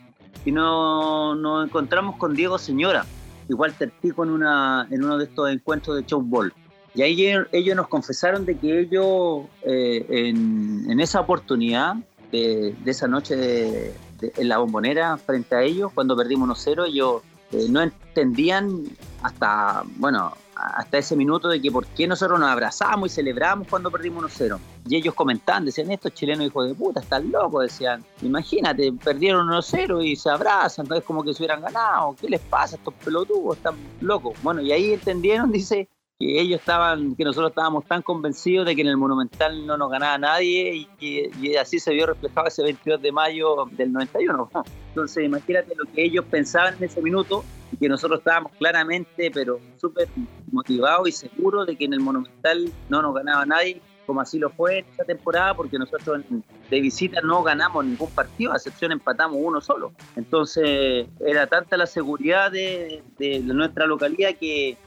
y 0.44 0.52
nos, 0.52 1.66
encontramos 1.66 2.16
con 2.16 2.34
Diego 2.34 2.58
Señora 2.58 3.06
igual 3.48 3.74
Walter 3.78 3.92
en, 4.02 4.30
una, 4.30 4.86
en 4.90 5.04
uno 5.04 5.18
de 5.18 5.24
estos 5.24 5.50
encuentros 5.50 5.96
de 5.96 6.16
Ball. 6.16 6.52
Y 6.94 7.02
ahí 7.02 7.26
ellos, 7.52 7.76
nos 7.76 7.88
confesaron 7.88 8.46
de 8.46 8.56
que 8.56 8.80
ellos, 8.80 9.44
eh, 9.62 10.06
en, 10.08 10.98
esa 10.98 11.20
oportunidad, 11.20 11.96
de, 12.32 12.74
esa 12.86 13.06
noche 13.06 13.92
en 14.20 14.48
la 14.48 14.58
bombonera, 14.58 15.16
frente 15.18 15.54
a 15.54 15.62
ellos, 15.62 15.92
cuando 15.92 16.16
perdimos 16.16 16.66
1-0, 16.66 16.88
ellos 16.88 17.22
eh, 17.52 17.66
no 17.68 17.82
entendían 17.82 18.84
hasta, 19.22 19.84
bueno, 19.96 20.32
hasta 20.56 20.98
ese 20.98 21.16
minuto 21.16 21.48
de 21.48 21.60
que 21.60 21.70
por 21.70 21.86
qué 21.86 22.06
nosotros 22.06 22.40
nos 22.40 22.48
abrazamos 22.48 23.12
y 23.12 23.14
celebramos 23.14 23.68
cuando 23.68 23.90
perdimos 23.90 24.24
1-0. 24.24 24.58
Y 24.88 24.96
ellos 24.96 25.14
comentaban, 25.14 25.64
decían, 25.64 25.90
estos 25.90 26.14
chilenos 26.14 26.46
hijos 26.46 26.68
de 26.68 26.74
puta, 26.74 27.00
están 27.00 27.30
locos, 27.30 27.64
decían, 27.64 28.04
imagínate, 28.22 28.92
perdieron 28.92 29.48
1-0 29.48 30.04
y 30.04 30.16
se 30.16 30.30
abrazan, 30.30 30.86
es 30.94 31.04
como 31.04 31.22
que 31.22 31.34
se 31.34 31.42
hubieran 31.42 31.60
ganado, 31.60 32.16
¿qué 32.20 32.28
les 32.28 32.40
pasa 32.40 32.76
a 32.76 32.78
estos 32.78 32.94
pelotudos? 32.94 33.56
Están 33.56 33.74
locos. 34.00 34.34
Bueno, 34.42 34.62
y 34.62 34.72
ahí 34.72 34.92
entendieron, 34.92 35.52
dice, 35.52 35.88
que 36.18 36.40
ellos 36.40 36.60
estaban, 36.60 37.14
que 37.14 37.24
nosotros 37.24 37.50
estábamos 37.50 37.84
tan 37.84 38.00
convencidos 38.00 38.66
de 38.66 38.74
que 38.74 38.80
en 38.80 38.88
el 38.88 38.96
Monumental 38.96 39.66
no 39.66 39.76
nos 39.76 39.90
ganaba 39.90 40.16
nadie 40.16 40.74
y 40.74 40.84
que 40.98 41.58
así 41.58 41.78
se 41.78 41.92
vio 41.92 42.06
reflejado 42.06 42.46
ese 42.46 42.62
22 42.62 43.02
de 43.02 43.12
mayo 43.12 43.66
del 43.72 43.92
91. 43.92 44.50
Entonces, 44.88 45.24
imagínate 45.24 45.74
lo 45.76 45.84
que 45.92 46.04
ellos 46.04 46.24
pensaban 46.30 46.74
en 46.78 46.84
ese 46.84 47.02
minuto 47.02 47.44
y 47.70 47.76
que 47.76 47.88
nosotros 47.88 48.20
estábamos 48.20 48.52
claramente, 48.58 49.30
pero 49.30 49.60
súper 49.76 50.08
motivados 50.50 51.08
y 51.08 51.12
seguros 51.12 51.66
de 51.66 51.76
que 51.76 51.84
en 51.84 51.92
el 51.92 52.00
Monumental 52.00 52.72
no 52.88 53.02
nos 53.02 53.14
ganaba 53.14 53.44
nadie, 53.44 53.82
como 54.06 54.22
así 54.22 54.38
lo 54.38 54.48
fue 54.50 54.78
esta 54.78 55.04
temporada, 55.04 55.52
porque 55.52 55.78
nosotros 55.78 56.22
de 56.70 56.80
visita 56.80 57.20
no 57.20 57.42
ganamos 57.42 57.84
ningún 57.84 58.08
partido, 58.10 58.52
a 58.52 58.56
excepción 58.56 58.92
empatamos 58.92 59.38
uno 59.38 59.60
solo. 59.60 59.92
Entonces, 60.14 61.08
era 61.20 61.46
tanta 61.46 61.76
la 61.76 61.86
seguridad 61.86 62.50
de, 62.50 63.02
de 63.18 63.40
nuestra 63.40 63.86
localidad 63.86 64.30
que 64.40 64.78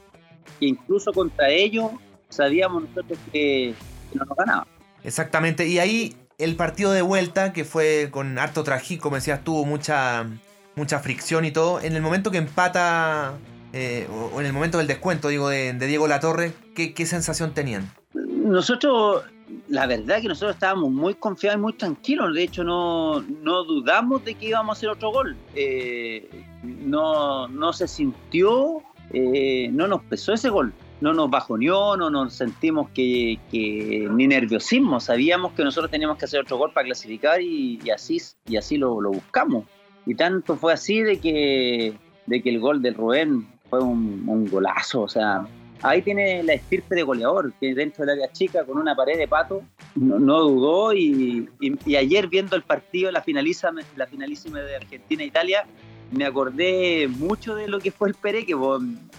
que 0.58 0.66
incluso 0.66 1.12
contra 1.12 1.48
ellos 1.48 1.90
sabíamos 2.28 2.84
nosotros 2.84 3.18
que, 3.32 3.74
no 4.14 4.24
nos 4.24 4.36
ganaban. 4.36 4.66
Exactamente, 5.04 5.66
y 5.66 5.78
ahí 5.78 6.16
el 6.38 6.56
partido 6.56 6.92
de 6.92 7.02
vuelta, 7.02 7.52
que 7.52 7.64
fue 7.64 8.08
con 8.10 8.38
harto 8.38 8.64
trajín, 8.64 8.98
como 8.98 9.16
decías, 9.16 9.44
tuvo 9.44 9.64
mucha, 9.64 10.26
mucha 10.74 10.98
fricción 11.00 11.44
y 11.44 11.50
todo, 11.50 11.80
en 11.80 11.94
el 11.94 12.02
momento 12.02 12.30
que 12.30 12.38
empata, 12.38 13.38
eh, 13.72 14.08
o 14.32 14.40
en 14.40 14.46
el 14.46 14.52
momento 14.52 14.78
del 14.78 14.86
descuento, 14.86 15.28
digo, 15.28 15.48
de, 15.48 15.72
Diego 15.74 16.08
Latorre, 16.08 16.52
¿qué, 16.74 16.92
¿qué 16.94 17.06
sensación 17.06 17.52
tenían? 17.54 17.90
Nosotros 18.14 19.24
la 19.68 19.86
verdad 19.86 20.16
es 20.16 20.22
que 20.22 20.28
nosotros 20.28 20.54
estábamos 20.54 20.90
muy 20.90 21.14
confiados 21.14 21.58
y 21.58 21.62
muy 21.62 21.72
tranquilos. 21.72 22.34
De 22.34 22.42
hecho, 22.42 22.64
no, 22.64 23.20
no 23.20 23.64
dudamos 23.64 24.24
de 24.24 24.34
que 24.34 24.46
íbamos 24.46 24.76
a 24.76 24.78
hacer 24.78 24.88
otro 24.90 25.10
gol. 25.10 25.36
Eh, 25.54 26.44
no, 26.62 27.48
no 27.48 27.72
se 27.72 27.88
sintió 27.88 28.82
eh, 29.12 29.68
no 29.72 29.88
nos 29.88 30.02
pesó 30.02 30.32
ese 30.32 30.50
gol, 30.50 30.72
no 31.00 31.12
nos 31.12 31.30
bajoneó, 31.30 31.96
no 31.96 32.10
nos 32.10 32.34
sentimos 32.34 32.90
que, 32.90 33.38
ni 33.52 34.26
nerviosismo, 34.26 35.00
sabíamos 35.00 35.52
que 35.52 35.64
nosotros 35.64 35.90
teníamos 35.90 36.18
que 36.18 36.26
hacer 36.26 36.40
otro 36.40 36.58
gol 36.58 36.72
para 36.72 36.86
clasificar 36.86 37.40
y, 37.40 37.78
así, 37.90 38.18
y 38.46 38.56
así 38.56 38.76
lo, 38.76 38.94
buscamos. 39.00 39.64
Y 40.06 40.14
tanto 40.14 40.56
fue 40.56 40.72
así 40.72 41.02
de 41.02 41.18
que, 41.18 41.94
de 42.26 42.42
que 42.42 42.50
el 42.50 42.60
gol 42.60 42.82
del 42.82 42.94
Rubén 42.94 43.48
fue 43.68 43.80
un, 43.80 44.46
golazo, 44.50 45.02
o 45.02 45.08
sea, 45.08 45.46
ahí 45.82 46.02
tiene 46.02 46.42
la 46.42 46.54
estirpe 46.54 46.94
de 46.94 47.02
goleador, 47.02 47.52
que 47.60 47.74
dentro 47.74 48.04
del 48.04 48.16
área 48.16 48.32
chica 48.32 48.64
con 48.64 48.78
una 48.78 48.94
pared 48.94 49.16
de 49.16 49.28
pato 49.28 49.62
no, 49.94 50.40
dudó 50.40 50.92
y, 50.92 51.48
ayer 51.96 52.28
viendo 52.28 52.56
el 52.56 52.62
partido, 52.62 53.10
la, 53.10 53.22
finaliza, 53.22 53.70
la 53.96 54.06
finalísima 54.06 54.60
de 54.60 54.76
Argentina-Italia, 54.76 55.66
me 56.12 56.24
acordé 56.24 57.08
mucho 57.08 57.54
de 57.54 57.68
lo 57.68 57.78
que 57.78 57.90
fue 57.90 58.08
el 58.08 58.14
Pereque, 58.14 58.54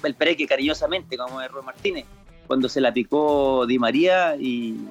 el 0.04 0.16
Pereque 0.16 0.48
cariñosamente, 0.48 1.18
como 1.18 1.42
es 1.42 1.50
Rubén 1.50 1.66
Martínez, 1.66 2.06
cuando 2.48 2.68
se 2.68 2.82
la 2.82 2.94
picó 2.94 3.66
Di 3.66 3.80
María 3.80 4.36
y, 4.36 4.88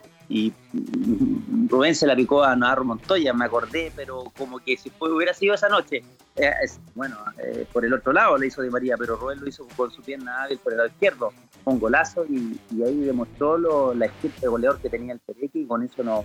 Rubén 1.68 1.94
se 1.96 2.06
la 2.06 2.14
picó 2.14 2.44
a 2.44 2.54
Navarro 2.54 2.84
Montoya, 2.84 3.32
me 3.34 3.46
acordé, 3.46 3.92
pero 3.96 4.24
como 4.38 4.60
que 4.60 4.76
si 4.76 4.88
fue, 4.88 5.12
hubiera 5.12 5.34
sido 5.34 5.54
esa 5.54 5.68
noche, 5.68 6.04
eh, 6.36 6.52
bueno, 6.94 7.16
eh, 7.38 7.66
por 7.72 7.84
el 7.84 7.92
otro 7.92 8.12
lado 8.12 8.38
le 8.38 8.46
hizo 8.46 8.62
Di 8.62 8.70
María, 8.70 8.96
pero 8.96 9.16
Rubén 9.16 9.40
lo 9.40 9.48
hizo 9.48 9.66
con 9.76 9.90
su 9.90 10.02
pierna 10.02 10.44
hábil 10.44 10.58
por 10.58 10.72
el 10.72 10.78
lado 10.78 10.88
izquierdo, 10.88 11.32
con 11.64 11.80
golazo 11.80 12.24
y, 12.26 12.60
ahí 12.82 12.96
demostró 13.00 13.92
la 13.92 14.06
esquina 14.06 14.34
de 14.40 14.48
goleador 14.48 14.80
que 14.80 14.88
tenía 14.88 15.14
el 15.14 15.18
Pereque 15.18 15.58
y 15.58 15.66
con 15.66 15.82
eso 15.82 16.04
nos, 16.04 16.24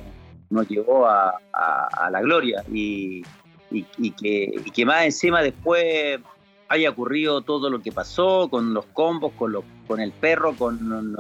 nos 0.51 0.69
llevó 0.69 1.07
a, 1.07 1.39
a 1.51 2.09
la 2.11 2.21
gloria. 2.21 2.63
Y, 2.71 3.23
y, 3.71 4.11
que, 4.11 4.63
que 4.73 4.85
más 4.85 5.05
encima 5.05 5.41
después 5.41 6.19
haya 6.67 6.89
ocurrido 6.89 7.41
todo 7.41 7.69
lo 7.69 7.81
que 7.81 7.91
pasó 7.91 8.47
con 8.49 8.73
los 8.73 8.85
combos, 8.87 9.33
con, 9.33 9.51
los, 9.51 9.63
con 9.87 9.99
el 9.99 10.11
perro, 10.11 10.55
con 10.55 11.15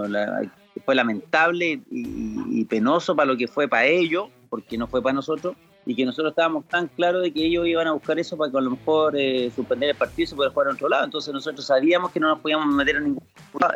fue 0.83 0.95
lamentable 0.95 1.81
y, 1.89 2.65
penoso 2.65 3.15
para 3.15 3.27
lo 3.27 3.37
que 3.37 3.47
fue 3.47 3.67
para 3.67 3.85
ellos, 3.85 4.29
porque 4.49 4.77
no 4.77 4.87
fue 4.87 5.01
para 5.01 5.13
nosotros, 5.13 5.55
y 5.85 5.95
que 5.95 6.05
nosotros 6.05 6.31
estábamos 6.31 6.65
tan 6.65 6.87
claros 6.87 7.21
de 7.21 7.31
que 7.31 7.45
ellos 7.45 7.67
iban 7.67 7.87
a 7.87 7.91
buscar 7.91 8.17
eso 8.19 8.37
para 8.37 8.51
que 8.51 8.57
a 8.57 8.61
lo 8.61 8.71
mejor 8.71 9.15
eh, 9.17 9.51
suspender 9.55 9.89
el 9.89 9.95
partido 9.95 10.23
y 10.23 10.27
se 10.27 10.35
pueda 10.35 10.49
jugar 10.49 10.69
a 10.69 10.71
otro 10.71 10.89
lado. 10.89 11.05
Entonces 11.05 11.33
nosotros 11.33 11.65
sabíamos 11.65 12.11
que 12.11 12.19
no 12.19 12.27
nos 12.29 12.39
podíamos 12.39 12.73
meter 12.73 12.97
en 12.97 13.03
ningún, 13.05 13.23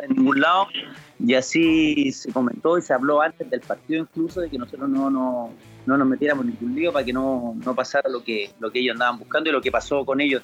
en 0.02 0.16
ningún 0.16 0.40
lado, 0.40 0.66
y 1.18 1.34
así 1.34 2.12
se 2.12 2.32
comentó 2.32 2.78
y 2.78 2.82
se 2.82 2.92
habló 2.92 3.20
antes 3.20 3.48
del 3.48 3.60
partido 3.60 4.00
incluso 4.00 4.40
de 4.40 4.50
que 4.50 4.58
nosotros 4.58 4.88
no, 4.88 5.10
no, 5.10 5.50
no 5.86 5.96
nos 5.96 6.06
metiéramos 6.06 6.44
en 6.44 6.52
ningún 6.52 6.74
lío 6.74 6.92
para 6.92 7.04
que 7.04 7.12
no, 7.12 7.54
no, 7.64 7.74
pasara 7.74 8.08
lo 8.08 8.24
que, 8.24 8.50
lo 8.58 8.70
que 8.70 8.80
ellos 8.80 8.94
andaban 8.94 9.18
buscando 9.18 9.50
y 9.50 9.52
lo 9.52 9.60
que 9.60 9.70
pasó 9.70 10.04
con 10.04 10.20
ellos 10.20 10.42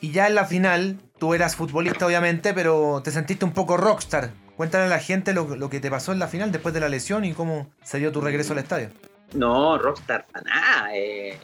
Y 0.00 0.12
ya 0.12 0.26
en 0.26 0.34
la 0.34 0.46
final, 0.46 0.96
tú 1.18 1.34
eras 1.34 1.56
futbolista 1.56 2.06
obviamente, 2.06 2.54
pero 2.54 3.00
te 3.04 3.10
sentiste 3.10 3.44
un 3.44 3.52
poco 3.52 3.76
rockstar 3.76 4.30
Cuéntale 4.56 4.84
a 4.84 4.88
la 4.88 4.98
gente 4.98 5.32
lo, 5.32 5.70
que 5.70 5.80
te 5.80 5.90
pasó 5.90 6.12
en 6.12 6.18
la 6.18 6.28
final 6.28 6.52
después 6.52 6.74
de 6.74 6.80
la 6.80 6.88
lesión 6.88 7.24
y 7.24 7.32
cómo 7.32 7.66
se 7.82 7.98
dio 7.98 8.12
tu 8.12 8.20
regreso 8.20 8.52
al 8.52 8.58
estadio. 8.58 8.90
No, 9.34 9.78
Rockstar, 9.78 10.26
nada. 10.44 10.94
Eh, 10.94 11.38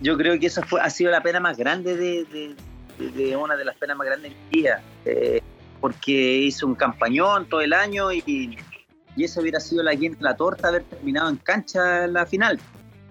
yo 0.00 0.16
creo 0.16 0.38
que 0.38 0.46
esa 0.46 0.62
fue, 0.62 0.80
ha 0.80 0.90
sido 0.90 1.10
la 1.10 1.22
pena 1.22 1.40
más 1.40 1.56
grande 1.56 1.96
de, 1.96 3.36
una 3.36 3.56
de 3.56 3.64
las 3.64 3.76
penas 3.76 3.96
más 3.96 4.06
grandes 4.06 4.32
de 4.32 4.58
mi. 4.58 4.64
Eh, 5.04 5.42
porque 5.80 6.12
hizo 6.12 6.66
un 6.66 6.74
campañón 6.74 7.48
todo 7.48 7.60
el 7.60 7.72
año 7.72 8.12
y, 8.12 8.22
y 9.16 9.24
hubiera 9.38 9.60
sido 9.60 9.82
la 9.82 9.92
la 10.20 10.36
torta 10.36 10.68
haber 10.68 10.84
terminado 10.84 11.28
en 11.28 11.36
cancha 11.36 12.06
la 12.06 12.26
final. 12.26 12.58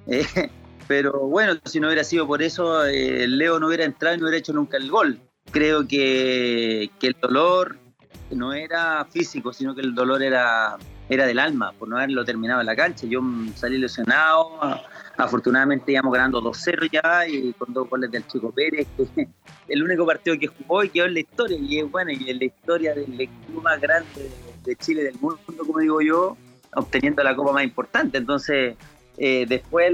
Eh, 0.08 0.26
pero 0.88 1.20
bueno, 1.20 1.54
si 1.66 1.80
no 1.80 1.88
hubiera 1.88 2.04
sido 2.04 2.28
por 2.28 2.42
eso, 2.42 2.84
Leo 2.86 3.60
no 3.60 3.68
hubiera 3.68 3.86
entrado 3.86 4.16
y 4.16 4.20
no 4.20 4.26
hubiera 4.26 4.40
hecho 4.40 4.54
nunca 4.54 4.78
el 4.78 4.90
gol. 4.90 5.20
Creo 5.52 5.88
que, 5.88 6.90
que 7.00 7.08
el 7.08 7.16
dolor 7.22 7.78
no 8.32 8.54
era 8.54 9.06
físico, 9.06 9.54
sino 9.54 9.76
que 9.76 9.82
el 9.82 9.94
dolor 9.94 10.24
era, 10.24 10.78
era 11.10 11.26
del 11.26 11.40
alma, 11.40 11.72
por 11.74 11.88
no 11.88 11.98
haberlo 11.98 12.26
terminado 12.26 12.62
en 12.62 12.66
la 12.66 12.76
cancha. 12.76 13.06
Yo 13.08 13.22
salí 13.56 13.78
lesionado, 13.78 14.60
afortunadamente 15.18 15.92
íbamos 15.92 16.14
ganando 16.14 16.42
2-0 16.42 16.90
ya, 16.92 17.28
y 17.28 17.54
con 17.54 17.74
dos 17.74 17.90
goles 17.90 18.12
del 18.12 18.26
Chico 18.28 18.52
Pérez, 18.52 18.88
que 18.98 19.28
el 19.68 19.84
único 19.84 20.06
partido 20.06 20.38
que 20.40 20.48
jugó 20.48 20.84
y 20.84 20.90
quedó 20.90 21.06
en 21.06 21.14
la 21.14 21.20
historia, 21.20 21.58
y 21.58 21.80
es 21.80 21.92
bueno, 21.92 22.12
y 22.12 22.30
en 22.30 22.40
la 22.40 22.46
historia 22.46 22.94
del 22.94 23.20
equipo 23.20 23.62
más 23.62 23.80
grande 23.80 24.32
de 24.64 24.76
Chile, 24.76 25.04
del 25.04 25.20
mundo, 25.20 25.40
como 25.58 25.80
digo 25.80 26.02
yo, 26.02 26.38
obteniendo 26.74 27.24
la 27.24 27.36
copa 27.36 27.54
más 27.54 27.64
importante. 27.64 28.18
Entonces, 28.18 28.76
eh, 29.18 29.46
después 29.48 29.94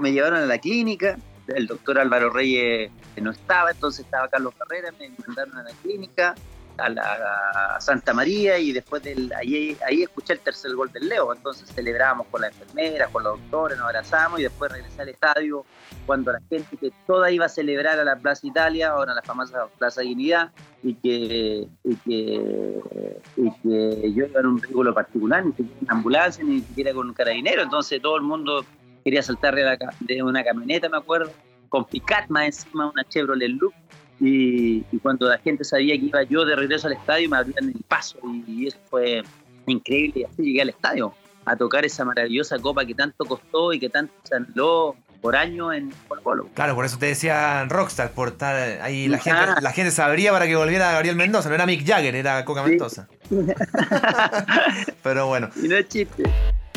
me 0.00 0.12
llevaron 0.12 0.38
a 0.38 0.46
la 0.46 0.58
clínica, 0.58 1.16
el 1.48 1.66
doctor 1.66 1.98
Álvaro 1.98 2.30
Reyes 2.30 2.90
no 3.20 3.30
estaba, 3.30 3.70
entonces 3.70 4.04
estaba 4.04 4.28
Carlos 4.28 4.54
Carrera, 4.58 4.90
me 4.98 5.10
mandaron 5.26 5.56
a 5.58 5.62
la 5.62 5.70
clínica, 5.82 6.34
a 6.76 6.88
la 6.88 7.76
Santa 7.80 8.12
María 8.12 8.58
y 8.58 8.72
después 8.72 9.02
del, 9.02 9.32
ahí, 9.34 9.76
ahí 9.86 10.02
escuché 10.02 10.32
el 10.32 10.40
tercer 10.40 10.74
gol 10.74 10.90
del 10.92 11.08
Leo. 11.08 11.32
Entonces 11.32 11.70
celebramos 11.72 12.26
con 12.28 12.40
la 12.40 12.48
enfermera, 12.48 13.08
con 13.08 13.22
los 13.22 13.40
doctores, 13.40 13.78
nos 13.78 13.86
abrazamos 13.86 14.40
y 14.40 14.44
después 14.44 14.72
regresé 14.72 15.02
al 15.02 15.08
estadio 15.08 15.64
cuando 16.06 16.32
la 16.32 16.40
gente 16.48 16.76
que 16.76 16.92
toda 17.06 17.30
iba 17.30 17.46
a 17.46 17.48
celebrar 17.48 17.98
a 17.98 18.04
la 18.04 18.16
Plaza 18.16 18.46
Italia, 18.46 18.90
ahora 18.90 19.14
la 19.14 19.22
famosa 19.22 19.66
Plaza 19.78 20.02
Dignidad, 20.02 20.50
y 20.82 20.94
que, 20.94 21.66
y 21.84 21.96
que, 21.96 23.20
y 23.36 23.50
que 23.62 24.12
yo 24.12 24.26
iba 24.26 24.40
en 24.40 24.46
un 24.46 24.60
vehículo 24.60 24.92
particular, 24.92 25.44
ni 25.44 25.52
siquiera 25.52 25.80
en 25.80 25.90
ambulancia, 25.90 26.44
ni 26.44 26.60
siquiera 26.60 26.92
con 26.92 27.08
un 27.08 27.14
carabinero. 27.14 27.62
Entonces 27.62 28.02
todo 28.02 28.16
el 28.16 28.22
mundo 28.22 28.64
quería 29.02 29.22
saltar 29.22 29.54
de, 29.54 29.78
de 30.00 30.22
una 30.22 30.44
camioneta, 30.44 30.88
me 30.88 30.98
acuerdo, 30.98 31.30
con 31.68 31.84
Picat 31.86 32.28
más 32.28 32.46
encima, 32.46 32.90
una 32.90 33.04
Chevrolet 33.04 33.48
Look 33.48 33.74
y, 34.20 34.82
cuando 35.02 35.28
la 35.28 35.38
gente 35.38 35.64
sabía 35.64 35.98
que 35.98 36.06
iba 36.06 36.22
yo 36.22 36.44
de 36.44 36.56
regreso 36.56 36.86
al 36.86 36.94
estadio, 36.94 37.28
me 37.28 37.36
abrían 37.36 37.68
el 37.68 37.84
paso 37.86 38.18
y, 38.46 38.66
eso 38.66 38.78
fue 38.88 39.22
increíble. 39.66 40.20
Y 40.20 40.24
así 40.24 40.42
llegué 40.42 40.62
al 40.62 40.70
estadio 40.70 41.14
a 41.44 41.56
tocar 41.56 41.84
esa 41.84 42.04
maravillosa 42.04 42.58
copa 42.58 42.84
que 42.84 42.94
tanto 42.94 43.24
costó 43.24 43.72
y 43.72 43.78
que 43.78 43.90
tanto 43.90 44.14
se 44.22 44.36
anheló 44.36 44.96
por 45.20 45.36
año 45.36 45.72
en 45.72 45.92
Colo 46.08 46.22
Colo. 46.22 46.48
Claro, 46.54 46.74
por 46.74 46.84
eso 46.84 46.98
te 46.98 47.06
decía 47.06 47.64
Rockstar, 47.64 48.12
por 48.12 48.28
estar 48.28 48.82
ahí 48.82 49.08
la 49.08 49.18
gente, 49.18 49.60
la 49.62 49.72
gente 49.72 49.90
sabría 49.90 50.32
para 50.32 50.46
que 50.46 50.54
volviera 50.54 50.92
Gabriel 50.92 51.16
Mendoza, 51.16 51.48
no 51.48 51.54
era 51.54 51.66
Mick 51.66 51.86
Jagger, 51.86 52.14
era 52.14 52.44
Coca 52.44 52.62
Mendoza. 52.62 53.08
Pero 55.02 55.26
bueno. 55.26 55.48
Y 55.62 55.68
no 55.68 55.76
es 55.76 55.88
chiste. 55.88 56.24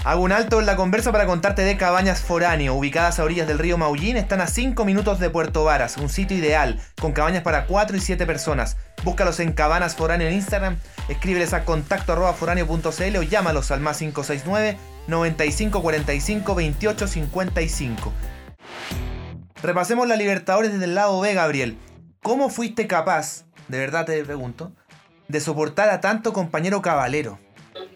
Hago 0.08 0.22
un 0.22 0.32
alto 0.32 0.62
en 0.62 0.66
la 0.66 0.78
conversa 0.78 1.12
para 1.12 1.26
contarte 1.26 1.64
de 1.64 1.76
Cabañas 1.76 2.22
Foráneo, 2.22 2.76
ubicadas 2.76 3.20
a 3.20 3.26
orillas 3.26 3.46
del 3.46 3.60
río 3.60 3.78
Maullín, 3.78 4.16
están 4.16 4.40
a 4.40 4.48
5 4.48 4.86
minutos 4.86 5.20
de 5.20 5.30
Puerto 5.30 5.66
Varas, 5.66 5.98
un 5.98 6.08
sitio 6.08 6.38
ideal, 6.38 6.80
con 7.02 7.12
cabañas 7.12 7.44
para 7.44 7.66
4 7.66 7.98
y 7.98 8.00
7 8.00 8.26
personas. 8.26 8.78
Búscalos 9.04 9.42
en 9.42 9.52
Cabanas 9.52 9.98
Foráneo 9.98 10.30
en 10.30 10.36
Instagram, 10.36 10.78
escríbeles 11.10 11.52
a 11.52 11.66
contacto 11.66 12.14
arroba 12.14 12.32
foráneo.cl 12.32 13.18
o 13.18 13.22
llámalos 13.22 13.70
al 13.70 13.82
más 13.82 13.98
569 13.98 14.78
9545 15.08 16.54
2855. 16.54 18.14
Repasemos 19.62 20.08
la 20.08 20.16
Libertadores 20.16 20.72
desde 20.72 20.86
el 20.86 20.96
lado 20.96 21.20
B, 21.20 21.34
Gabriel. 21.34 21.78
¿Cómo 22.24 22.48
fuiste 22.48 22.88
capaz, 22.88 23.44
de 23.68 23.80
verdad 23.80 24.06
te 24.06 24.24
pregunto, 24.24 24.72
de 25.28 25.42
soportar 25.42 25.90
a 25.90 26.00
tanto 26.00 26.32
compañero 26.32 26.82
cabalero? 26.82 27.40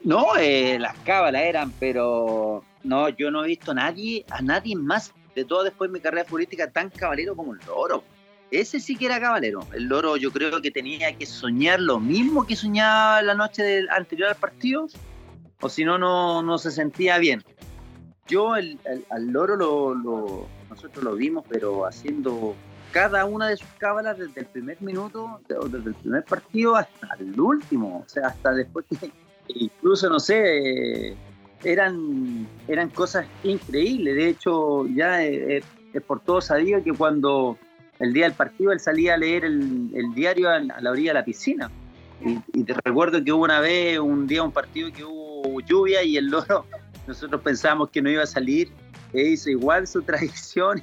No, 0.03 0.35
eh, 0.37 0.77
las 0.79 0.97
cábalas 0.99 1.43
eran, 1.43 1.71
pero 1.79 2.63
no, 2.83 3.09
yo 3.09 3.31
no 3.31 3.43
he 3.43 3.47
visto 3.47 3.71
a 3.71 3.75
nadie, 3.75 4.25
a 4.29 4.41
nadie 4.41 4.75
más 4.75 5.13
de 5.35 5.45
todo 5.45 5.63
después 5.63 5.89
de 5.89 5.93
mi 5.93 6.01
carrera 6.01 6.25
política 6.25 6.69
tan 6.69 6.89
cabalero 6.89 7.35
como 7.35 7.53
el 7.53 7.59
loro. 7.65 8.03
Ese 8.49 8.79
sí 8.81 8.97
que 8.97 9.05
era 9.05 9.19
cabalero. 9.19 9.65
El 9.73 9.85
loro 9.85 10.17
yo 10.17 10.31
creo 10.31 10.61
que 10.61 10.71
tenía 10.71 11.15
que 11.17 11.25
soñar 11.25 11.79
lo 11.79 11.99
mismo 11.99 12.45
que 12.45 12.55
soñaba 12.55 13.21
la 13.21 13.33
noche 13.33 13.63
del, 13.63 13.89
anterior 13.89 14.29
al 14.29 14.35
partido, 14.35 14.87
o 15.61 15.69
si 15.69 15.85
no, 15.85 15.97
no 15.97 16.57
se 16.57 16.71
sentía 16.71 17.17
bien. 17.17 17.43
Yo 18.27 18.55
el, 18.55 18.79
al 19.09 19.27
loro 19.27 19.55
lo, 19.55 20.47
nosotros 20.69 21.03
lo 21.03 21.15
vimos, 21.15 21.45
pero 21.47 21.85
haciendo 21.85 22.55
cada 22.91 23.25
una 23.25 23.47
de 23.47 23.57
sus 23.57 23.67
cábalas 23.77 24.17
desde 24.17 24.41
el 24.41 24.47
primer 24.47 24.81
minuto, 24.81 25.41
desde 25.47 25.89
el 25.89 25.95
primer 25.95 26.23
partido 26.25 26.75
hasta 26.75 27.07
el 27.19 27.39
último, 27.39 28.03
o 28.05 28.09
sea, 28.09 28.27
hasta 28.27 28.51
después 28.51 28.85
que 28.89 29.11
incluso, 29.55 30.09
no 30.09 30.19
sé, 30.19 31.15
eran, 31.63 32.47
eran 32.67 32.89
cosas 32.89 33.25
increíbles. 33.43 34.15
De 34.15 34.29
hecho, 34.29 34.87
ya 34.87 35.23
es, 35.23 35.63
por 36.07 36.19
todo 36.21 36.41
sabido 36.41 36.83
que 36.83 36.93
cuando 36.93 37.57
el 37.99 38.13
día 38.13 38.25
del 38.25 38.33
partido 38.33 38.71
él 38.71 38.79
salía 38.79 39.15
a 39.15 39.17
leer 39.17 39.45
el, 39.45 40.13
diario 40.15 40.49
a, 40.49 40.59
la 40.59 40.91
orilla 40.91 41.11
de 41.11 41.19
la 41.19 41.25
piscina. 41.25 41.69
Y, 42.53 42.63
te 42.63 42.73
recuerdo 42.73 43.23
que 43.23 43.31
hubo 43.31 43.43
una 43.43 43.59
vez, 43.59 43.99
un 43.99 44.27
día, 44.27 44.43
un 44.43 44.51
partido 44.51 44.91
que 44.91 45.03
hubo 45.03 45.59
lluvia 45.61 46.03
y 46.03 46.17
el 46.17 46.27
loro, 46.27 46.65
nosotros 47.07 47.41
pensábamos 47.41 47.89
que 47.89 48.01
no 48.01 48.09
iba 48.09 48.23
a 48.23 48.27
salir, 48.27 48.71
e 49.13 49.23
hizo 49.23 49.49
igual 49.49 49.87
su 49.87 50.01
tradición 50.03 50.81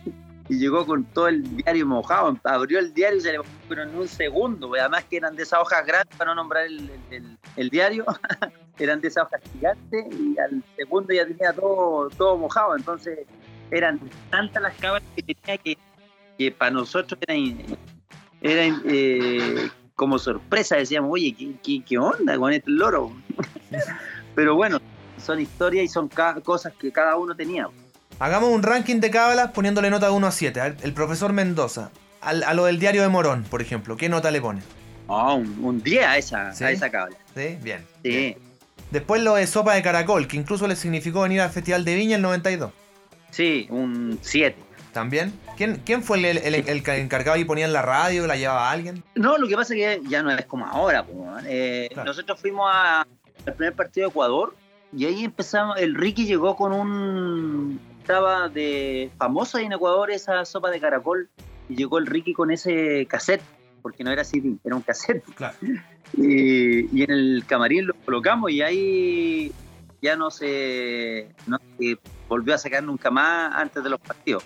y 0.48 0.58
llegó 0.58 0.86
con 0.86 1.04
todo 1.04 1.28
el 1.28 1.56
diario 1.56 1.86
mojado. 1.86 2.38
Abrió 2.44 2.78
el 2.78 2.94
diario 2.94 3.18
y 3.18 3.20
se 3.20 3.32
le 3.32 3.38
mojó 3.38 3.50
pero 3.68 3.82
en 3.82 3.94
un 3.94 4.08
segundo. 4.08 4.72
Además 4.78 5.04
que 5.04 5.18
eran 5.18 5.36
de 5.36 5.42
esas 5.42 5.60
hojas 5.60 5.84
grandes, 5.86 6.16
para 6.16 6.30
no 6.30 6.36
nombrar 6.36 6.66
el, 6.66 7.70
diario, 7.70 8.06
eran 8.78 9.00
de 9.00 9.08
esas 9.08 9.24
hojas 9.24 9.40
gigantes 9.52 10.06
y 10.14 10.38
al 10.38 10.62
segundo 10.76 11.12
ya 11.12 11.26
tenía 11.26 11.52
todo, 11.52 12.08
todo 12.10 12.38
mojado. 12.38 12.76
Entonces 12.76 13.20
eran 13.70 14.00
tantas 14.30 14.62
las 14.62 14.74
cabras 14.76 15.02
que 15.14 15.22
tenía 15.22 15.58
que, 15.58 15.78
que 16.38 16.50
para 16.50 16.70
nosotros 16.70 17.20
eran, 18.40 18.82
eh, 18.86 19.68
como 19.94 20.18
sorpresa. 20.18 20.76
Decíamos, 20.76 21.10
oye, 21.12 21.58
¿qué, 21.62 21.82
qué, 21.84 21.98
onda 21.98 22.38
con 22.38 22.52
este 22.52 22.70
loro? 22.70 23.12
pero 24.34 24.54
bueno, 24.54 24.78
son 25.18 25.40
historias 25.40 25.84
y 25.84 25.88
son 25.88 26.08
cosas 26.42 26.72
que 26.74 26.90
cada 26.90 27.16
uno 27.16 27.36
tenía. 27.36 27.68
Hagamos 28.20 28.50
un 28.50 28.64
ranking 28.64 28.96
de 28.96 29.10
cábalas 29.10 29.52
poniéndole 29.52 29.90
nota 29.90 30.06
de 30.06 30.12
1 30.12 30.26
a 30.26 30.32
7. 30.32 30.60
el 30.82 30.92
profesor 30.92 31.32
Mendoza, 31.32 31.90
a 32.20 32.52
lo 32.54 32.64
del 32.64 32.80
diario 32.80 33.02
de 33.02 33.08
Morón, 33.08 33.44
por 33.44 33.62
ejemplo, 33.62 33.96
¿qué 33.96 34.08
nota 34.08 34.32
le 34.32 34.40
pone? 34.40 34.60
Oh, 35.06 35.34
un, 35.36 35.82
10 35.82 36.04
a 36.04 36.18
esa, 36.18 36.48
a 36.48 36.70
esa 36.70 36.90
cábala. 36.90 37.16
Sí, 37.34 37.56
bien. 37.62 37.86
Sí. 38.02 38.36
Después 38.90 39.22
lo 39.22 39.36
de 39.36 39.46
Sopa 39.46 39.74
de 39.74 39.82
Caracol, 39.82 40.26
que 40.26 40.36
incluso 40.36 40.66
le 40.66 40.74
significó 40.74 41.22
venir 41.22 41.40
al 41.40 41.50
Festival 41.50 41.84
de 41.84 41.94
Viña 41.94 42.16
el 42.16 42.22
92. 42.22 42.72
Sí, 43.30 43.68
un 43.70 44.18
7. 44.20 44.56
¿También? 44.92 45.32
¿Quién, 45.56 45.80
quién 45.84 46.02
fue 46.02 46.18
el, 46.18 46.38
el, 46.38 46.54
encargado 46.56 47.38
y 47.38 47.44
ponía 47.44 47.66
en 47.66 47.72
la 47.72 47.82
radio? 47.82 48.26
¿La 48.26 48.36
llevaba 48.36 48.68
alguien? 48.70 49.04
No, 49.14 49.38
lo 49.38 49.46
que 49.46 49.54
pasa 49.54 49.74
es 49.74 50.00
que 50.00 50.08
ya 50.08 50.24
no 50.24 50.30
es 50.32 50.44
como 50.46 50.66
ahora. 50.66 51.06
Eh, 51.46 51.88
nosotros 52.04 52.40
fuimos 52.40 52.68
al 52.74 53.54
primer 53.54 53.74
partido 53.74 54.08
de 54.08 54.10
Ecuador 54.10 54.56
y 54.92 55.06
ahí 55.06 55.24
empezamos. 55.24 55.78
El 55.78 55.94
Ricky 55.94 56.26
llegó 56.26 56.56
con 56.56 56.72
un 56.72 57.87
estaba 58.08 58.48
de 58.48 59.10
famosa 59.18 59.60
en 59.60 59.70
Ecuador 59.70 60.10
esa 60.10 60.42
sopa 60.46 60.70
de 60.70 60.80
caracol 60.80 61.28
y 61.68 61.76
llegó 61.76 61.98
el 61.98 62.06
Ricky 62.06 62.32
con 62.32 62.50
ese 62.50 63.04
cassette, 63.04 63.42
porque 63.82 64.02
no 64.02 64.10
era 64.10 64.24
CD, 64.24 64.56
era 64.64 64.74
un 64.74 64.82
cassette. 64.82 65.22
Y, 66.16 67.02
en 67.02 67.10
el 67.10 67.44
camarín 67.46 67.86
lo 67.86 67.92
colocamos 68.06 68.50
y 68.50 68.62
ahí 68.62 69.52
ya 70.00 70.16
no 70.16 70.30
se, 70.30 71.28
no 71.46 71.58
volvió 72.30 72.54
a 72.54 72.58
sacar 72.58 72.82
nunca 72.82 73.10
más 73.10 73.54
antes 73.54 73.84
de 73.84 73.90
los 73.90 74.00
partidos. 74.00 74.42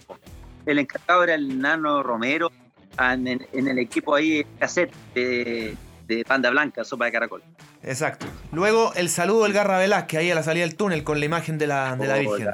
El 0.66 0.80
encargado 0.80 1.22
era 1.22 1.34
el 1.36 1.60
Nano 1.60 2.02
Romero, 2.02 2.50
en, 2.98 3.28
el 3.52 3.78
equipo 3.78 4.16
ahí 4.16 4.44
cassette 4.58 4.92
de, 5.14 5.76
de 6.08 6.24
Panda 6.24 6.50
Blanca, 6.50 6.82
sopa 6.82 7.04
de 7.04 7.12
caracol. 7.12 7.44
Exacto. 7.84 8.26
Luego 8.50 8.92
el 8.96 9.08
saludo 9.08 9.44
del 9.44 9.52
Garra 9.52 9.78
Velázquez 9.78 10.18
ahí 10.18 10.30
a 10.32 10.34
la 10.34 10.42
salida 10.42 10.64
del 10.64 10.74
túnel 10.74 11.04
con 11.04 11.20
la 11.20 11.26
imagen 11.26 11.58
de 11.58 11.68
la, 11.68 11.94
de 11.94 12.08
la 12.08 12.18
Virgen 12.18 12.48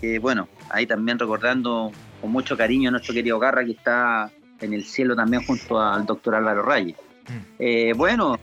que 0.00 0.18
bueno, 0.18 0.48
ahí 0.70 0.86
también 0.86 1.18
recordando 1.18 1.92
con 2.20 2.30
mucho 2.30 2.56
cariño 2.56 2.88
a 2.88 2.92
nuestro 2.92 3.14
querido 3.14 3.38
Garra 3.38 3.64
que 3.64 3.72
está 3.72 4.30
en 4.60 4.72
el 4.72 4.84
cielo 4.84 5.14
también 5.14 5.44
junto 5.44 5.80
al 5.80 6.06
doctor 6.06 6.34
Álvaro 6.34 6.62
Reyes. 6.62 6.96
Mm. 7.28 7.54
Eh, 7.58 7.92
bueno, 7.94 8.38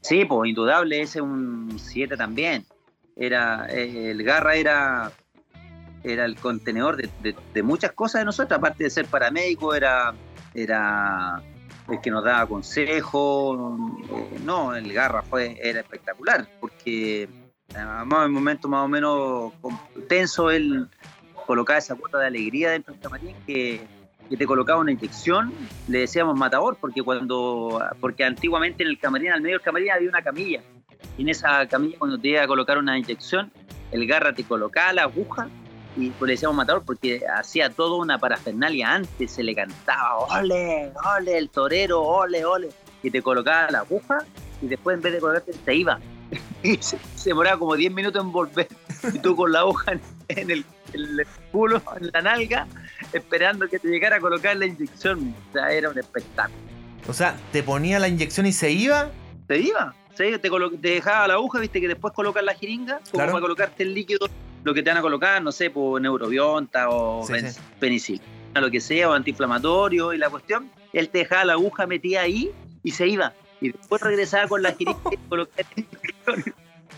sí, 0.00 0.24
pues 0.24 0.48
indudable, 0.48 1.02
ese 1.02 1.18
es 1.18 1.22
un 1.22 1.78
7 1.78 2.16
también. 2.16 2.64
Era, 3.16 3.66
eh, 3.70 4.10
el 4.10 4.22
Garra 4.22 4.56
era, 4.56 5.10
era 6.04 6.24
el 6.24 6.36
contenedor 6.36 6.96
de, 6.96 7.62
muchas 7.62 7.92
cosas 7.92 8.20
de 8.20 8.26
nosotros, 8.26 8.58
aparte 8.58 8.84
de 8.84 8.90
ser 8.90 9.06
paramédico, 9.06 9.74
era, 9.74 10.14
era 10.54 11.42
el 11.88 12.00
que 12.00 12.10
nos 12.10 12.24
daba 12.24 12.46
consejos. 12.46 13.80
Eh, 14.10 14.38
no, 14.44 14.74
el 14.74 14.92
Garra 14.92 15.22
fue, 15.22 15.58
era 15.62 15.80
espectacular, 15.80 16.46
porque 16.60 17.28
además 17.74 18.24
en 18.24 18.28
un 18.28 18.32
momento 18.32 18.68
más 18.68 18.84
o 18.84 18.88
menos 18.88 19.52
tenso 20.08 20.50
él 20.50 20.88
colocaba 21.46 21.78
esa 21.78 21.94
cuota 21.94 22.18
de 22.18 22.26
alegría 22.26 22.70
dentro 22.70 22.92
del 22.92 23.02
camarín 23.02 23.36
que, 23.46 23.86
te 24.28 24.44
colocaba 24.44 24.80
una 24.80 24.90
inyección, 24.90 25.52
le 25.86 26.00
decíamos 26.00 26.36
matador, 26.36 26.76
porque 26.80 27.00
cuando 27.00 27.80
porque 28.00 28.24
antiguamente 28.24 28.82
en 28.82 28.88
el 28.88 28.98
camarín, 28.98 29.30
al 29.30 29.40
medio 29.40 29.54
del 29.54 29.62
camarín 29.62 29.92
había 29.92 30.08
una 30.08 30.20
camilla. 30.20 30.62
Y 31.16 31.22
en 31.22 31.28
esa 31.28 31.64
camilla 31.68 31.96
cuando 31.96 32.18
te 32.18 32.28
iba 32.28 32.42
a 32.42 32.46
colocar 32.48 32.76
una 32.76 32.98
inyección, 32.98 33.52
el 33.92 34.04
garra 34.04 34.34
te 34.34 34.42
colocaba 34.42 34.92
la 34.92 35.02
aguja 35.04 35.48
y 35.96 36.10
pues 36.10 36.26
le 36.26 36.32
decíamos 36.32 36.56
matador 36.56 36.82
porque 36.84 37.22
hacía 37.36 37.70
todo 37.70 37.98
una 37.98 38.18
parafernalia 38.18 38.94
antes, 38.94 39.30
se 39.30 39.44
le 39.44 39.54
cantaba 39.54 40.18
ole, 40.18 40.92
ole, 41.16 41.38
el 41.38 41.48
torero, 41.48 42.02
ole, 42.02 42.44
ole, 42.44 42.70
y 43.04 43.12
te 43.12 43.22
colocaba 43.22 43.70
la 43.70 43.78
aguja 43.78 44.18
y 44.60 44.66
después 44.66 44.96
en 44.96 45.02
vez 45.02 45.12
de 45.12 45.20
colocarte 45.20 45.52
se 45.52 45.74
iba. 45.74 46.00
Y 46.66 46.82
se, 46.82 46.98
demoraba 47.24 47.58
como 47.58 47.76
10 47.76 47.92
minutos 47.92 48.22
en 48.22 48.32
volver 48.32 48.68
y 49.12 49.18
tú 49.18 49.36
con 49.36 49.52
la 49.52 49.64
hoja 49.64 49.98
en, 50.28 50.50
el, 50.50 50.64
culo, 51.52 51.82
en 52.00 52.10
la 52.12 52.22
nalga, 52.22 52.66
esperando 53.12 53.68
que 53.68 53.78
te 53.78 53.88
llegara 53.88 54.16
a 54.16 54.20
colocar 54.20 54.56
la 54.56 54.66
inyección. 54.66 55.34
O 55.50 55.52
sea, 55.52 55.70
era 55.70 55.90
un 55.90 55.98
espectáculo. 55.98 56.58
O 57.08 57.12
sea, 57.12 57.36
¿te 57.52 57.62
ponía 57.62 57.98
la 57.98 58.08
inyección 58.08 58.46
y 58.46 58.52
se 58.52 58.70
iba? 58.70 59.10
Se 59.48 59.58
iba. 59.58 59.94
Te, 60.16 60.38
te, 60.38 60.50
dejaba 60.78 61.28
la 61.28 61.34
aguja, 61.34 61.60
viste 61.60 61.80
que 61.80 61.88
después 61.88 62.12
colocas 62.14 62.42
la 62.42 62.54
jeringa, 62.54 63.00
como 63.10 63.26
para 63.26 63.40
colocarte 63.40 63.82
el 63.82 63.94
líquido 63.94 64.28
lo 64.66 64.74
que 64.74 64.82
te 64.82 64.90
van 64.90 64.98
a 64.98 65.02
colocar, 65.02 65.40
no 65.40 65.52
sé, 65.52 65.70
por 65.70 66.00
neurobionta 66.00 66.90
o 66.90 67.24
penicilina, 67.78 68.24
lo 68.54 68.68
que 68.68 68.80
sea, 68.80 69.08
o 69.08 69.12
antiinflamatorio 69.12 70.12
y 70.12 70.18
la 70.18 70.28
cuestión, 70.28 70.68
él 70.92 71.08
te 71.08 71.18
dejaba 71.18 71.44
la 71.44 71.52
aguja 71.52 71.86
metida 71.86 72.22
ahí 72.22 72.50
y 72.82 72.90
se 72.90 73.06
iba. 73.06 73.32
Y 73.60 73.70
después 73.70 74.02
regresaba 74.02 74.48
con 74.48 74.62
la 74.64 74.72
jeringa 74.72 74.98
y 75.12 75.16
colocaba 75.28 75.68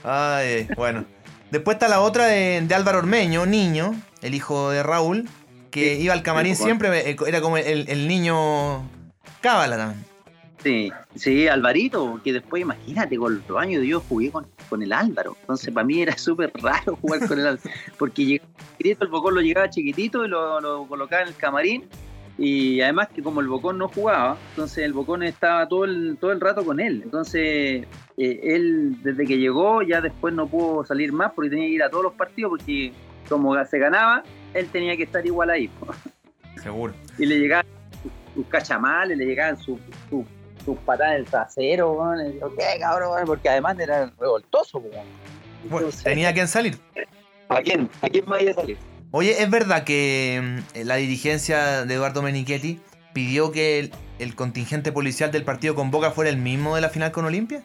Ay, 0.04 0.68
bueno. 0.76 1.04
Después 1.50 1.76
está 1.76 1.88
la 1.88 2.00
otra 2.00 2.26
de, 2.26 2.66
Álvaro 2.74 2.98
Ormeño, 2.98 3.46
niño, 3.46 3.94
el 4.22 4.34
hijo 4.34 4.70
de 4.70 4.82
Raúl, 4.82 5.28
que 5.70 5.94
iba 5.94 6.12
al 6.12 6.22
camarín 6.22 6.56
siempre, 6.56 7.10
eh, 7.10 7.16
era 7.26 7.40
como 7.40 7.56
el, 7.56 7.88
el 7.88 8.06
niño 8.06 8.82
cábala 9.40 9.76
también. 9.76 10.08
Sí, 10.62 10.90
sí, 11.14 11.46
Alvarito, 11.46 12.20
que 12.24 12.32
después 12.32 12.62
imagínate, 12.62 13.16
con 13.16 13.42
los 13.46 13.58
años 13.58 13.84
yo 13.84 14.00
jugué 14.00 14.30
con, 14.30 14.46
con 14.68 14.82
el 14.82 14.92
Álvaro. 14.92 15.36
Entonces 15.40 15.72
para 15.72 15.86
mí 15.86 16.02
era 16.02 16.18
súper 16.18 16.50
raro 16.54 16.96
jugar 16.96 17.26
con 17.28 17.38
el 17.38 17.46
Álvaro. 17.46 17.70
Porque 17.96 18.24
llegaba 18.24 18.48
el 18.80 19.08
Bocón 19.08 19.34
lo 19.36 19.40
llegaba 19.40 19.70
chiquitito 19.70 20.24
y 20.24 20.28
lo, 20.28 20.86
colocaba 20.88 21.22
en 21.22 21.28
el 21.28 21.36
camarín. 21.36 21.88
Y 22.36 22.80
además 22.80 23.08
que 23.14 23.22
como 23.22 23.40
el 23.40 23.48
Bocón 23.48 23.78
no 23.78 23.88
jugaba, 23.88 24.36
entonces 24.50 24.84
el 24.84 24.92
Bocón 24.92 25.22
estaba 25.22 25.68
todo 25.68 25.84
el, 25.84 26.18
todo 26.20 26.32
el 26.32 26.40
rato 26.40 26.64
con 26.64 26.80
él. 26.80 27.02
Entonces 27.04 27.86
eh, 28.18 28.40
él 28.42 28.98
desde 29.02 29.24
que 29.24 29.38
llegó 29.38 29.82
ya 29.82 30.00
después 30.00 30.34
no 30.34 30.46
pudo 30.46 30.84
salir 30.84 31.12
más 31.12 31.32
porque 31.32 31.50
tenía 31.50 31.66
que 31.66 31.74
ir 31.74 31.82
a 31.82 31.90
todos 31.90 32.04
los 32.04 32.14
partidos 32.14 32.50
porque 32.50 32.92
como 33.28 33.64
se 33.64 33.78
ganaba, 33.78 34.22
él 34.54 34.68
tenía 34.68 34.96
que 34.96 35.04
estar 35.04 35.24
igual 35.24 35.50
ahí. 35.50 35.70
Seguro. 36.62 36.94
Y 37.18 37.26
le 37.26 37.38
llegaban 37.38 37.66
sus 38.34 38.46
cachamales, 38.46 39.16
le 39.16 39.26
llegaban 39.26 39.56
sus 39.58 39.78
sus 40.64 40.78
patas 40.80 41.12
en 41.12 41.14
el 41.14 41.24
trasero, 41.24 41.98
¿qué 42.58 42.78
cabrón? 42.78 43.22
Porque 43.24 43.48
además 43.48 43.78
era 43.78 44.12
revoltoso, 44.18 44.82
Bueno, 45.70 45.88
tenía 46.02 46.34
que 46.34 46.46
salir. 46.46 46.78
¿A 47.48 47.62
quién? 47.62 47.88
¿A 48.02 48.08
quién 48.08 48.24
más 48.26 48.42
iba 48.42 48.50
a 48.50 48.54
salir? 48.54 48.76
Oye, 49.10 49.42
¿es 49.42 49.50
verdad 49.50 49.84
que 49.84 50.60
mm, 50.74 50.80
la 50.84 50.96
dirigencia 50.96 51.86
de 51.86 51.94
Eduardo 51.94 52.20
Menichetti 52.20 52.80
pidió 53.14 53.50
que 53.50 53.90
el, 54.18 54.34
contingente 54.34 54.92
policial 54.92 55.32
del 55.32 55.44
partido 55.44 55.74
con 55.74 55.90
Boca 55.90 56.10
fuera 56.10 56.30
el 56.30 56.36
mismo 56.36 56.74
de 56.74 56.82
la 56.82 56.90
final 56.90 57.12
con 57.12 57.24
Olimpia? 57.24 57.62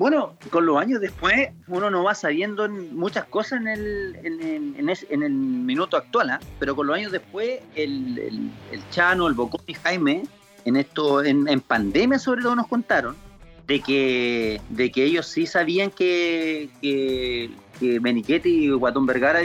Bueno, 0.00 0.34
con 0.48 0.64
los 0.64 0.78
años 0.78 0.98
después 0.98 1.50
uno 1.68 1.90
no 1.90 2.04
va 2.04 2.14
sabiendo 2.14 2.66
muchas 2.70 3.26
cosas 3.26 3.60
en 3.60 3.68
el, 3.68 4.16
en, 4.24 5.22
el 5.22 5.30
minuto 5.30 5.98
actual, 5.98 6.30
¿ah? 6.30 6.40
pero 6.58 6.74
con 6.74 6.86
los 6.86 6.96
años 6.96 7.12
después 7.12 7.60
el, 7.74 8.50
el 8.72 8.88
Chano, 8.88 9.28
el 9.28 9.34
Bocón 9.34 9.60
y 9.66 9.74
Jaime 9.74 10.22
en 10.64 10.76
esto, 10.76 11.22
en, 11.22 11.60
pandemia 11.60 12.18
sobre 12.18 12.40
todo 12.40 12.56
nos 12.56 12.66
contaron, 12.66 13.14
de 13.66 13.80
que, 13.80 14.62
de 14.70 14.90
que 14.90 15.04
ellos 15.04 15.26
sí 15.26 15.46
sabían 15.46 15.90
que, 15.90 16.70
que, 16.80 17.50
que 17.78 18.40
y 18.42 18.70
Guatón 18.70 19.04
Vergara 19.04 19.40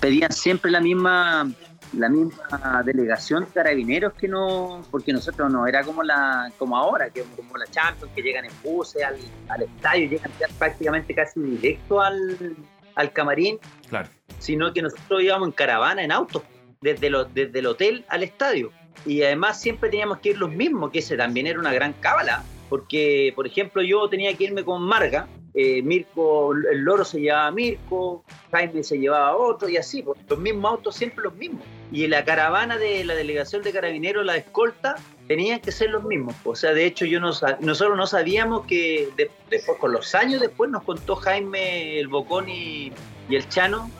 pedían 0.00 0.32
siempre 0.32 0.70
la 0.70 0.80
misma 0.80 1.52
la 1.92 2.08
misma 2.08 2.82
delegación 2.84 3.44
de 3.44 3.50
carabineros 3.50 4.12
que 4.14 4.28
no, 4.28 4.82
porque 4.90 5.12
nosotros 5.12 5.50
no 5.50 5.66
era 5.66 5.82
como 5.82 6.02
la 6.02 6.52
como 6.58 6.76
ahora, 6.76 7.10
que 7.10 7.22
como 7.36 7.56
la 7.56 7.66
Champions, 7.66 8.12
que 8.14 8.22
llegan 8.22 8.44
en 8.44 8.52
buses 8.62 9.02
al, 9.02 9.16
al 9.48 9.62
estadio, 9.62 10.08
llegan 10.08 10.30
prácticamente 10.58 11.14
casi 11.14 11.40
directo 11.40 12.00
al, 12.00 12.56
al 12.94 13.12
camarín, 13.12 13.58
claro. 13.88 14.08
sino 14.38 14.72
que 14.72 14.82
nosotros 14.82 15.22
íbamos 15.22 15.48
en 15.48 15.52
caravana, 15.52 16.02
en 16.02 16.12
auto, 16.12 16.44
desde, 16.80 17.10
lo, 17.10 17.24
desde 17.24 17.58
el 17.58 17.66
hotel 17.66 18.04
al 18.08 18.22
estadio 18.22 18.70
y 19.06 19.22
además 19.22 19.60
siempre 19.60 19.90
teníamos 19.90 20.18
que 20.18 20.30
ir 20.30 20.38
los 20.38 20.50
mismos, 20.50 20.90
que 20.90 21.00
ese 21.00 21.16
también 21.16 21.46
era 21.46 21.58
una 21.58 21.72
gran 21.72 21.92
cábala, 21.94 22.42
porque, 22.68 23.32
por 23.34 23.46
ejemplo, 23.46 23.82
yo 23.82 24.08
tenía 24.08 24.34
que 24.34 24.44
irme 24.44 24.64
con 24.64 24.82
Marga, 24.82 25.28
eh, 25.54 25.82
Mirko, 25.82 26.52
el 26.52 26.80
loro 26.80 27.04
se 27.04 27.20
llevaba 27.20 27.46
a 27.46 27.50
Mirko, 27.50 28.24
Jaime 28.52 28.82
se 28.82 28.98
llevaba 28.98 29.28
a 29.28 29.36
otro, 29.36 29.68
y 29.68 29.76
así, 29.76 30.02
pues, 30.02 30.18
los 30.28 30.38
mismos 30.38 30.72
autos, 30.72 30.96
siempre 30.96 31.24
los 31.24 31.34
mismos. 31.34 31.62
Y 31.90 32.06
la 32.06 32.24
caravana 32.24 32.76
de 32.76 33.04
la 33.04 33.14
delegación 33.14 33.62
de 33.62 33.72
carabineros, 33.72 34.24
la 34.24 34.36
escolta, 34.36 34.96
tenían 35.26 35.60
que 35.60 35.72
ser 35.72 35.90
los 35.90 36.04
mismos. 36.04 36.34
O 36.44 36.54
sea, 36.54 36.72
de 36.72 36.84
hecho, 36.84 37.04
yo 37.04 37.20
no, 37.20 37.32
nosotros 37.60 37.96
no 37.96 38.06
sabíamos 38.06 38.66
que 38.66 39.08
después, 39.16 39.78
con 39.78 39.92
los 39.92 40.14
años 40.14 40.40
después, 40.40 40.70
nos 40.70 40.82
contó 40.82 41.16
Jaime, 41.16 41.98
el 41.98 42.08
Bocón 42.08 42.48
y, 42.48 42.92
el 43.30 43.48
Chano, 43.48 43.90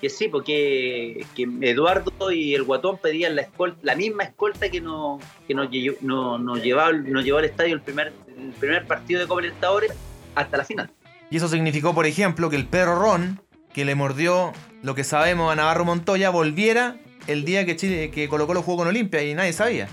que 0.00 0.10
sí, 0.10 0.28
porque 0.28 1.26
que 1.34 1.48
Eduardo 1.62 2.30
y 2.30 2.54
el 2.54 2.64
Guatón 2.64 2.98
pedían 2.98 3.34
la 3.36 3.42
escolta, 3.42 3.78
la 3.82 3.94
misma 3.94 4.24
escolta 4.24 4.68
que 4.68 4.80
nos, 4.80 5.20
que 5.46 5.54
nos, 5.54 5.68
nos, 6.02 6.62
llevaba, 6.62 6.92
nos 6.92 7.24
llevó 7.24 7.38
al 7.38 7.46
estadio 7.46 7.74
el 7.74 7.80
primer, 7.80 8.12
el 8.36 8.52
primer 8.52 8.86
partido 8.86 9.20
de 9.20 9.26
Copa 9.26 9.40
Libertadores 9.40 9.92
hasta 10.34 10.56
la 10.56 10.64
final. 10.64 10.90
Y 11.30 11.38
eso 11.38 11.48
significó, 11.48 11.94
por 11.94 12.06
ejemplo, 12.06 12.50
que 12.50 12.56
el 12.56 12.66
perro 12.66 12.96
Ron, 12.96 13.40
que 13.72 13.84
le 13.84 13.94
mordió 13.94 14.52
lo 14.82 14.94
que 14.94 15.02
sabemos 15.02 15.52
a 15.52 15.56
Navarro 15.56 15.84
Montoya, 15.84 16.30
volviera 16.30 16.96
el 17.26 17.44
día 17.44 17.64
que 17.64 17.76
Chile, 17.76 18.10
que 18.10 18.28
colocó 18.28 18.54
los 18.54 18.64
juegos 18.64 18.82
con 18.82 18.88
Olimpia 18.88 19.22
y 19.22 19.34
nadie 19.34 19.52
sabía. 19.52 19.88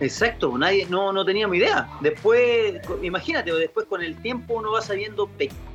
Exacto, 0.00 0.56
nadie, 0.56 0.86
no, 0.88 1.12
no 1.12 1.24
teníamos 1.24 1.56
idea. 1.56 1.88
Después, 2.00 2.74
imagínate, 3.02 3.52
después 3.52 3.86
con 3.86 4.02
el 4.02 4.16
tiempo 4.16 4.54
uno 4.54 4.72
va 4.72 4.80
sabiendo 4.80 5.28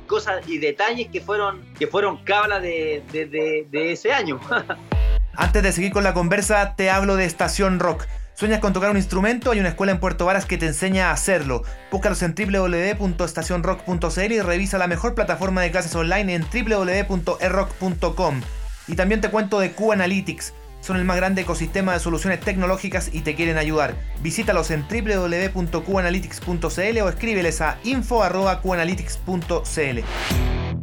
cosas 0.06 0.48
y 0.48 0.58
detalles 0.58 1.08
que 1.08 1.20
fueron, 1.20 1.60
que 1.78 1.86
fueron 1.86 2.24
cablas 2.24 2.62
de, 2.62 3.02
de, 3.12 3.92
ese 3.92 4.12
año. 4.12 4.40
Antes 5.36 5.62
de 5.62 5.72
seguir 5.72 5.92
con 5.92 6.04
la 6.04 6.14
conversa, 6.14 6.74
te 6.76 6.88
hablo 6.90 7.16
de 7.16 7.24
Estación 7.24 7.80
Rock. 7.80 8.06
¿Sueñas 8.34 8.60
con 8.60 8.72
tocar 8.72 8.90
un 8.90 8.96
instrumento? 8.96 9.50
Hay 9.50 9.60
una 9.60 9.68
escuela 9.68 9.92
en 9.92 10.00
Puerto 10.00 10.24
Varas 10.24 10.46
que 10.46 10.58
te 10.58 10.66
enseña 10.66 11.10
a 11.10 11.12
hacerlo. 11.12 11.62
Búscalos 11.90 12.22
en 12.22 12.34
www.estacionrock.cl 12.34 14.32
y 14.32 14.40
revisa 14.40 14.78
la 14.78 14.88
mejor 14.88 15.14
plataforma 15.14 15.60
de 15.60 15.70
clases 15.70 15.94
online 15.94 16.34
en 16.34 16.44
www.errock.com. 16.52 18.40
Y 18.88 18.96
también 18.96 19.20
te 19.20 19.30
cuento 19.30 19.60
de 19.60 19.72
Q 19.72 19.92
Analytics 19.92 20.52
son 20.84 20.96
el 20.98 21.04
más 21.06 21.16
grande 21.16 21.42
ecosistema 21.42 21.94
de 21.94 21.98
soluciones 21.98 22.38
tecnológicas 22.40 23.08
y 23.10 23.22
te 23.22 23.34
quieren 23.34 23.56
ayudar. 23.56 23.94
Visítalos 24.20 24.70
en 24.70 24.82
www.qanalytics.cl 24.82 27.00
o 27.00 27.08
escríbeles 27.08 27.62
a 27.62 27.78
info.qanalytics.cl. 27.84 29.98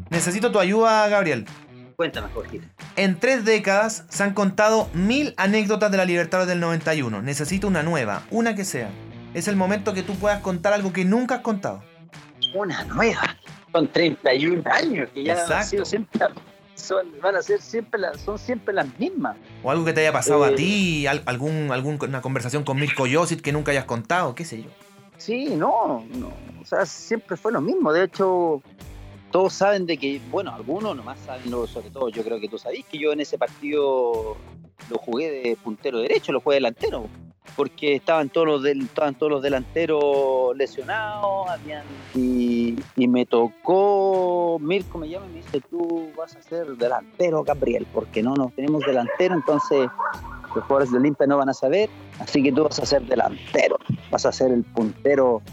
Necesito 0.10 0.52
tu 0.52 0.60
ayuda, 0.60 1.08
Gabriel. 1.08 1.46
Cuéntame, 1.96 2.30
Jorge. 2.34 2.62
En 2.96 3.20
tres 3.20 3.46
décadas 3.46 4.06
se 4.10 4.24
han 4.24 4.34
contado 4.34 4.90
mil 4.96 5.36
anécdotas 5.38 5.92
de 5.92 5.98
la 5.98 6.06
Libertad 6.06 6.48
del 6.48 6.60
91. 6.60 7.22
Necesito 7.22 7.68
una 7.68 7.84
nueva, 7.84 8.24
una 8.32 8.56
que 8.56 8.66
sea. 8.66 8.90
Es 9.36 9.48
el 9.48 9.56
momento 9.56 9.94
que 9.94 10.02
tú 10.02 10.16
puedas 10.16 10.42
contar 10.42 10.74
algo 10.74 10.92
que 10.92 11.06
nunca 11.06 11.36
has 11.36 11.42
contado. 11.42 11.84
Una 12.56 12.84
nueva. 12.86 13.38
Son 13.72 13.88
31 13.88 14.64
años 14.66 15.10
que 15.14 15.26
ya 15.26 15.46
han 15.46 15.64
sido 15.64 15.86
siempre 15.86 16.20
son, 16.82 17.08
van 17.22 17.36
a 17.36 17.42
ser 17.42 17.62
siempre 17.62 18.00
las, 18.00 18.20
son 18.22 18.38
siempre 18.38 18.74
las 18.74 18.88
mismas. 19.00 19.38
O 19.64 19.72
algo 19.72 19.86
que 19.86 19.94
te 19.94 20.02
haya 20.02 20.12
pasado 20.12 20.44
a 20.44 20.52
eh, 20.52 20.56
ti, 20.56 21.08
algún, 21.08 21.72
alguna 21.72 22.22
conversación 22.22 22.64
con 22.64 22.78
Mirko 22.80 23.06
Josic 23.12 23.42
que 23.42 23.52
nunca 23.52 23.72
hayas 23.72 23.86
contado, 23.86 24.36
qué 24.36 24.46
sé 24.46 24.64
yo. 24.64 24.70
Sí, 25.18 25.56
no, 25.56 26.04
no, 26.16 26.34
o 26.60 26.66
sea, 26.66 26.86
siempre 26.86 27.38
fue 27.38 27.52
lo 27.52 27.62
mismo. 27.62 27.94
De 27.94 28.06
hecho, 28.06 28.62
todos 29.32 29.54
saben 29.54 29.86
de 29.86 29.98
que, 29.98 30.20
bueno, 30.32 30.54
algunos 30.54 30.96
nomás 30.96 31.20
saben, 31.20 31.50
sobre 31.68 31.90
todo 31.92 32.10
yo 32.10 32.24
creo 32.24 32.40
que 32.40 32.50
tú 32.50 32.58
sabés 32.58 32.84
que 32.86 32.98
yo 32.98 33.14
en 33.14 33.22
ese 33.22 33.38
partido 33.38 34.36
lo 34.90 34.98
jugué 34.98 35.30
de 35.32 35.56
puntero 35.56 36.00
derecho, 36.00 36.32
lo 36.32 36.42
jugué 36.42 36.56
delantero 36.56 37.08
porque 37.62 37.98
estaban 37.98 38.30
todos 38.30 38.48
los, 38.48 38.66
estaban 38.66 39.14
todos 39.14 39.34
los 39.34 39.44
delanteros 39.44 40.58
lesionados, 40.58 41.48
y, 42.16 42.76
me 42.96 43.28
tocó, 43.28 44.58
Mirko 44.60 44.98
me 44.98 45.08
llama 45.08 45.28
y 45.28 45.30
me 45.30 45.36
dice, 45.36 45.62
tú 45.70 46.10
vas 46.18 46.36
a 46.36 46.42
ser 46.42 46.76
delantero, 46.76 47.44
Gabriel, 47.44 47.86
porque 47.94 48.24
no 48.24 48.34
nos 48.34 48.52
tenemos 48.54 48.84
delantero, 48.84 49.36
entonces 49.36 49.92
los 50.56 50.64
jugadores 50.64 50.90
de 50.90 50.98
Olimpia 50.98 51.28
no 51.28 51.38
van 51.38 51.50
a 51.50 51.54
saber, 51.54 51.88
así 52.18 52.42
que 52.42 52.52
tú 52.52 52.64
vas 52.64 52.80
a 52.80 52.86
ser 52.88 53.04
delantero. 53.04 53.78
vas 54.10 54.26
a 54.26 54.32
ser 54.32 54.52
el 54.52 54.64
puntero 54.64 55.44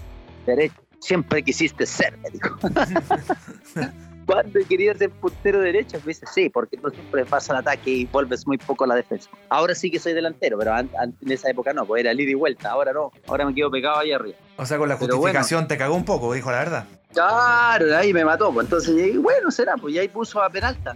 derecho. 0.46 0.76
Siempre 1.00 1.42
quisiste 1.42 1.84
ser, 1.84 2.16
me 2.16 2.30
dijo. 2.30 2.56
¿Cuándo 4.28 4.60
querías 4.68 4.98
ser 4.98 5.08
puntero 5.08 5.58
derecho? 5.58 5.96
Me 6.04 6.08
dice, 6.08 6.26
sí, 6.30 6.50
porque 6.50 6.76
tú 6.76 6.90
siempre 6.90 7.24
vas 7.24 7.48
al 7.48 7.56
ataque 7.56 7.90
y 7.90 8.04
vuelves 8.04 8.46
muy 8.46 8.58
poco 8.58 8.84
a 8.84 8.88
la 8.88 8.94
defensa. 8.94 9.30
Ahora 9.48 9.74
sí 9.74 9.90
que 9.90 9.98
soy 9.98 10.12
delantero, 10.12 10.58
pero 10.58 10.78
en 10.78 10.92
esa 11.30 11.48
época 11.48 11.72
no, 11.72 11.86
pues 11.86 12.00
era 12.04 12.12
ida 12.12 12.30
y 12.30 12.34
vuelta. 12.34 12.68
Ahora 12.68 12.92
no, 12.92 13.10
ahora 13.26 13.46
me 13.46 13.54
quedo 13.54 13.70
pegado 13.70 14.00
ahí 14.00 14.12
arriba. 14.12 14.36
O 14.58 14.66
sea, 14.66 14.76
con 14.76 14.86
la 14.86 14.98
Pero 14.98 15.16
justificación 15.16 15.66
te 15.66 15.78
cagó 15.78 15.94
un 15.94 16.04
poco, 16.04 16.30
dijo 16.34 16.50
la 16.50 16.58
verdad. 16.58 16.84
Claro, 17.14 17.96
ahí 17.96 18.12
me 18.12 18.22
mató. 18.22 18.52
Pues 18.52 18.66
entonces 18.66 18.94
llegué, 18.94 19.16
bueno, 19.16 19.50
será, 19.50 19.76
pues 19.78 19.94
y 19.94 19.98
ahí 19.98 20.08
puso 20.08 20.42
a 20.42 20.50
Peralta. 20.50 20.94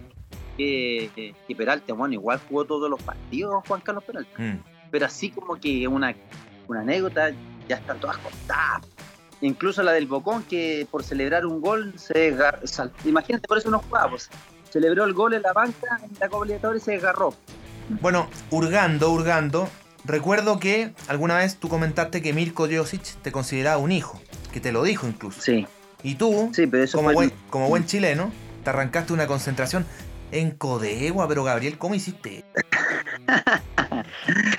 Que, 0.55 1.09
que, 1.15 1.33
que 1.47 1.55
Peralta, 1.55 1.91
bueno, 1.95 2.13
igual 2.13 2.39
jugó 2.47 2.65
todos 2.65 2.87
los 2.87 3.01
partidos 3.01 3.63
Juan 3.67 3.81
Carlos 3.81 4.03
Peralta. 4.03 4.31
Mm. 4.37 4.63
Pero 4.91 5.07
así 5.07 5.31
como 5.31 5.59
que 5.59 5.87
una, 5.87 6.13
una 6.67 6.81
anécdota 6.81 7.31
ya 7.67 7.77
están 7.77 7.99
todas 7.99 8.17
contadas. 8.19 8.92
Incluso 9.43 9.83
la 9.83 9.91
del 9.91 10.07
Bocón, 10.07 10.43
que 10.43 10.87
por 10.89 11.03
celebrar 11.03 11.45
un 11.45 11.59
gol 11.59 11.93
se 11.97 12.31
desgar- 12.31 12.65
sal- 12.65 12.91
Imagínate, 13.03 13.45
por 13.47 13.57
eso 13.57 13.69
no 13.69 13.79
jugaba, 13.79 14.11
pues. 14.11 14.29
Celebró 14.71 15.03
el 15.03 15.13
gol 15.13 15.33
en 15.33 15.41
la 15.41 15.51
banca, 15.53 15.99
en 16.01 16.09
la 16.19 16.29
Copa 16.29 16.45
Libertadores 16.45 16.81
y 16.81 16.85
se 16.85 16.91
desgarró. 16.93 17.33
Bueno, 18.01 18.29
hurgando, 18.51 19.11
hurgando, 19.11 19.67
recuerdo 20.05 20.59
que 20.59 20.93
alguna 21.09 21.35
vez 21.37 21.57
tú 21.57 21.67
comentaste 21.67 22.21
que 22.21 22.31
Mirko 22.31 22.67
Josic 22.71 23.03
te 23.21 23.31
consideraba 23.33 23.77
un 23.77 23.91
hijo, 23.91 24.21
que 24.53 24.61
te 24.61 24.71
lo 24.71 24.81
dijo 24.83 25.07
incluso. 25.07 25.41
Sí, 25.41 25.67
Y 26.03 26.15
tú, 26.15 26.49
sí, 26.53 26.65
pero 26.65 26.83
eso 26.83 26.97
como, 26.97 27.09
fue... 27.09 27.15
buen, 27.15 27.33
como 27.49 27.67
buen 27.67 27.85
chileno, 27.85 28.31
te 28.63 28.69
arrancaste 28.69 29.11
una 29.11 29.27
concentración 29.27 29.85
en 30.31 30.51
Codegua, 30.51 31.27
pero 31.27 31.43
Gabriel, 31.43 31.77
¿cómo 31.77 31.95
hiciste? 31.95 32.45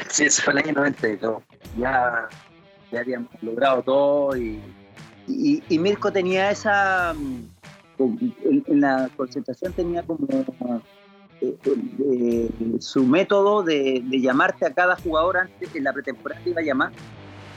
Sí, 0.08 0.24
eso 0.26 0.42
fue 0.42 0.52
el 0.52 0.58
año 0.60 0.72
92. 0.74 1.42
Ya, 1.78 2.28
ya 3.02 3.22
logrado 3.42 3.82
todo 3.82 4.36
y, 4.36 4.60
y, 5.26 5.62
y 5.68 5.78
Mirko 5.78 6.12
tenía 6.12 6.50
esa... 6.50 7.14
mm, 7.14 7.48
En, 7.98 8.64
en 8.66 8.80
la 8.80 9.08
concentración 9.16 9.72
tenía 9.72 10.02
como 10.02 10.26
eh, 11.40 11.56
eh, 11.64 12.50
su 12.80 13.04
método 13.04 13.62
de, 13.62 14.02
de 14.04 14.20
llamarte 14.20 14.66
a 14.66 14.74
cada 14.74 14.96
jugador 14.96 15.36
antes, 15.36 15.74
en 15.74 15.84
la 15.84 15.92
pretemporada 15.92 16.40
te 16.42 16.50
iba 16.50 16.60
a 16.60 16.64
llamar 16.64 16.92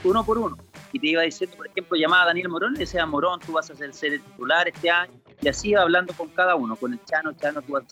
uno 0.04 0.24
por 0.24 0.38
uno. 0.38 0.56
Y 0.92 1.00
te 1.00 1.08
iba 1.08 1.22
diciendo, 1.22 1.56
por 1.56 1.66
ejemplo, 1.66 1.96
llamaba 1.96 2.22
a 2.22 2.26
Daniel 2.26 2.48
Morón 2.48 2.76
y 2.76 2.78
decía, 2.78 3.04
Morón, 3.04 3.40
tú 3.44 3.52
vas 3.52 3.70
a 3.70 3.74
ser, 3.74 3.92
ser 3.92 4.14
el 4.14 4.22
titular 4.22 4.68
este 4.68 4.90
año. 4.90 5.12
Y 5.40 5.48
así 5.48 5.70
iba 5.70 5.82
hablando 5.82 6.12
con 6.14 6.28
cada 6.28 6.54
uno, 6.54 6.76
con 6.76 6.92
el 6.92 7.04
Chano, 7.04 7.32
Chano, 7.32 7.60
tú 7.62 7.72
vas, 7.72 7.84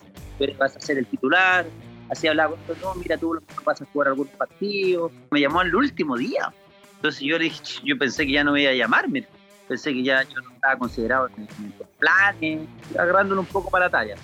vas 0.58 0.76
a 0.76 0.80
ser 0.80 0.98
el 0.98 1.06
titular. 1.06 1.66
Así 2.08 2.28
hablaba 2.28 2.56
no, 2.80 2.94
mira, 2.94 3.18
tú 3.18 3.38
vas 3.64 3.82
a 3.82 3.84
jugar 3.86 4.08
algunos 4.08 4.32
partidos. 4.34 5.12
Me 5.30 5.40
llamó 5.40 5.60
al 5.60 5.74
último 5.74 6.16
día. 6.16 6.52
Entonces 6.96 7.20
yo 7.20 7.38
le 7.38 7.44
dije, 7.44 7.62
yo 7.84 7.98
pensé 7.98 8.26
que 8.26 8.32
ya 8.32 8.44
no 8.44 8.52
me 8.52 8.62
iba 8.62 8.70
a 8.70 8.74
llamarme. 8.74 9.26
Pensé 9.68 9.92
que 9.92 10.02
ya 10.02 10.22
yo 10.22 10.40
no 10.40 10.50
estaba 10.50 10.76
considerado 10.78 11.28
en, 11.36 11.48
los 11.78 11.88
planes, 11.98 12.68
agarrándolo 12.98 13.40
un 13.40 13.46
poco 13.46 13.70
para 13.70 13.86
la 13.86 13.90
talla. 13.90 14.14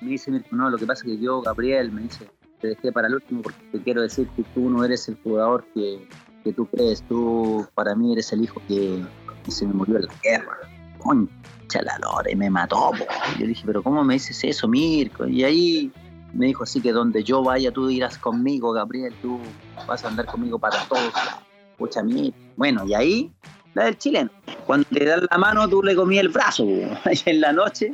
Me 0.00 0.10
dice, 0.10 0.30
Mirko, 0.30 0.54
no, 0.54 0.70
lo 0.70 0.78
que 0.78 0.86
pasa 0.86 1.02
es 1.04 1.12
que 1.12 1.18
yo, 1.18 1.42
Gabriel, 1.42 1.90
me 1.90 2.02
dice, 2.02 2.28
te 2.60 2.68
dejé 2.68 2.92
para 2.92 3.08
el 3.08 3.14
último 3.14 3.42
porque 3.42 3.62
te 3.72 3.82
quiero 3.82 4.02
decir 4.02 4.28
que 4.36 4.42
tú 4.54 4.70
no 4.70 4.84
eres 4.84 5.08
el 5.08 5.16
jugador 5.22 5.64
que, 5.74 6.06
que 6.44 6.52
tú 6.52 6.66
crees, 6.66 7.02
tú 7.08 7.66
para 7.74 7.94
mí 7.94 8.12
eres 8.12 8.32
el 8.32 8.44
hijo 8.44 8.62
que, 8.68 9.04
se 9.48 9.66
me 9.66 9.74
murió 9.74 9.96
en 9.96 10.06
la 10.06 10.14
guerra. 10.22 10.58
Concha 10.98 11.82
la 11.82 11.98
lora, 11.98 12.30
y 12.30 12.36
me 12.36 12.48
mató. 12.48 12.92
po. 12.92 13.04
Yo 13.38 13.46
dije, 13.46 13.62
pero 13.66 13.82
¿cómo 13.82 14.04
me 14.04 14.14
dices 14.14 14.42
eso, 14.44 14.68
Mirko? 14.68 15.26
Y 15.26 15.44
ahí 15.44 15.92
me 16.32 16.46
dijo, 16.46 16.64
así 16.64 16.80
que 16.80 16.92
donde 16.92 17.22
yo 17.22 17.42
vaya, 17.42 17.70
tú 17.70 17.90
irás 17.90 18.18
conmigo, 18.18 18.72
Gabriel, 18.72 19.14
tú 19.20 19.38
vas 19.86 20.04
a 20.04 20.08
andar 20.08 20.26
conmigo 20.26 20.58
para 20.58 20.82
todos. 20.88 21.12
Pucha, 21.78 22.02
Mirko. 22.02 22.36
Bueno, 22.56 22.84
y 22.86 22.94
ahí, 22.94 23.32
la 23.74 23.84
del 23.84 23.98
chileno. 23.98 24.30
Cuando 24.66 24.86
le 24.90 25.04
das 25.04 25.22
la 25.30 25.38
mano, 25.38 25.68
tú 25.68 25.82
le 25.82 25.94
comí 25.96 26.18
el 26.18 26.28
brazo. 26.28 26.64
en 27.26 27.40
la 27.40 27.52
noche 27.52 27.92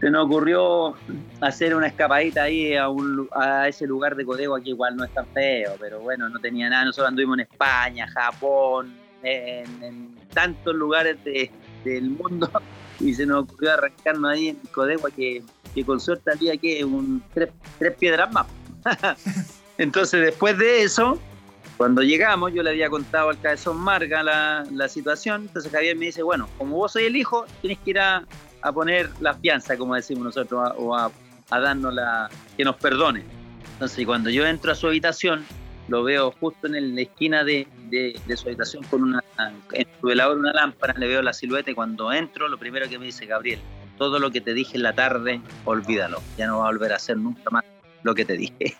se 0.00 0.10
nos 0.10 0.26
ocurrió 0.26 0.94
hacer 1.40 1.74
una 1.74 1.88
escapadita 1.88 2.44
ahí 2.44 2.76
a, 2.76 2.88
un, 2.88 3.28
a 3.32 3.66
ese 3.68 3.84
lugar 3.86 4.14
de 4.14 4.24
Codegua 4.24 4.60
que 4.60 4.70
igual 4.70 4.96
no 4.96 5.04
es 5.04 5.12
tan 5.12 5.26
feo, 5.34 5.74
pero 5.80 6.00
bueno, 6.00 6.28
no 6.28 6.38
tenía 6.38 6.68
nada. 6.70 6.84
Nosotros 6.84 7.08
anduvimos 7.08 7.34
en 7.38 7.40
España, 7.40 8.06
Japón, 8.08 8.94
en, 9.22 10.14
tantos 10.32 10.74
lugares 10.74 11.22
de- 11.24 11.50
del 11.84 12.10
mundo 12.10 12.48
y 13.00 13.12
se 13.14 13.26
nos 13.26 13.42
ocurrió 13.44 13.72
arrancarnos 13.74 14.30
ahí 14.30 14.48
en 14.48 14.56
Codegua 14.72 15.10
que, 15.10 15.42
que 15.74 15.84
con 15.84 15.98
suerte 16.00 16.30
había 16.32 16.56
que 16.56 16.84
un, 16.84 17.22
tres 17.34 17.94
piedras 17.98 18.32
más. 18.32 18.46
Entonces 19.78 20.20
después 20.20 20.56
de 20.58 20.82
eso, 20.82 21.18
cuando 21.78 22.02
llegamos, 22.02 22.52
yo 22.52 22.62
le 22.62 22.70
había 22.70 22.90
contado 22.90 23.30
al 23.30 23.40
cabezón 23.40 23.78
Marga 23.78 24.22
la, 24.22 24.66
la 24.70 24.88
situación, 24.88 25.42
entonces 25.46 25.72
Javier 25.72 25.96
me 25.96 26.06
dice, 26.06 26.22
bueno, 26.22 26.46
como 26.58 26.76
vos 26.76 26.92
soy 26.92 27.04
el 27.04 27.16
hijo, 27.16 27.46
tienes 27.62 27.78
que 27.78 27.90
ir 27.90 28.00
a, 28.00 28.24
a 28.60 28.72
poner 28.72 29.08
la 29.20 29.32
fianza, 29.32 29.78
como 29.78 29.94
decimos 29.94 30.24
nosotros, 30.24 30.72
o 30.76 30.94
a, 30.94 31.10
a 31.50 31.60
darnos 31.60 31.94
la... 31.94 32.28
que 32.56 32.64
nos 32.64 32.76
perdone. 32.76 33.24
Entonces 33.74 34.04
cuando 34.04 34.28
yo 34.28 34.44
entro 34.46 34.72
a 34.72 34.74
su 34.74 34.88
habitación, 34.88 35.46
lo 35.86 36.02
veo 36.02 36.32
justo 36.40 36.66
en 36.66 36.94
la 36.94 37.00
esquina 37.00 37.44
de, 37.44 37.66
de- 37.88 38.20
de 38.26 38.36
su 38.36 38.48
habitación 38.48 38.82
con 38.90 39.04
una, 39.04 39.22
en 39.72 39.86
su 40.00 40.06
velador 40.08 40.36
una 40.36 40.52
lámpara, 40.52 40.92
le 40.98 41.06
veo 41.08 41.22
la 41.22 41.32
silueta 41.32 41.70
y 41.70 41.74
cuando 41.74 42.12
entro, 42.12 42.48
lo 42.48 42.58
primero 42.58 42.88
que 42.90 42.98
me 42.98 43.06
dice 43.06 43.24
Gabriel, 43.24 43.60
todo 43.96 44.18
lo 44.18 44.30
que 44.30 44.40
te 44.40 44.52
dije 44.52 44.76
en 44.76 44.82
la 44.82 44.92
tarde, 44.94 45.40
olvídalo, 45.64 46.20
ya 46.36 46.46
no 46.46 46.58
va 46.58 46.64
a 46.64 46.72
volver 46.72 46.92
a 46.92 46.96
hacer 46.96 47.16
nunca 47.16 47.48
más 47.50 47.64
lo 48.02 48.14
que 48.14 48.24
te 48.24 48.36
dije. 48.36 48.76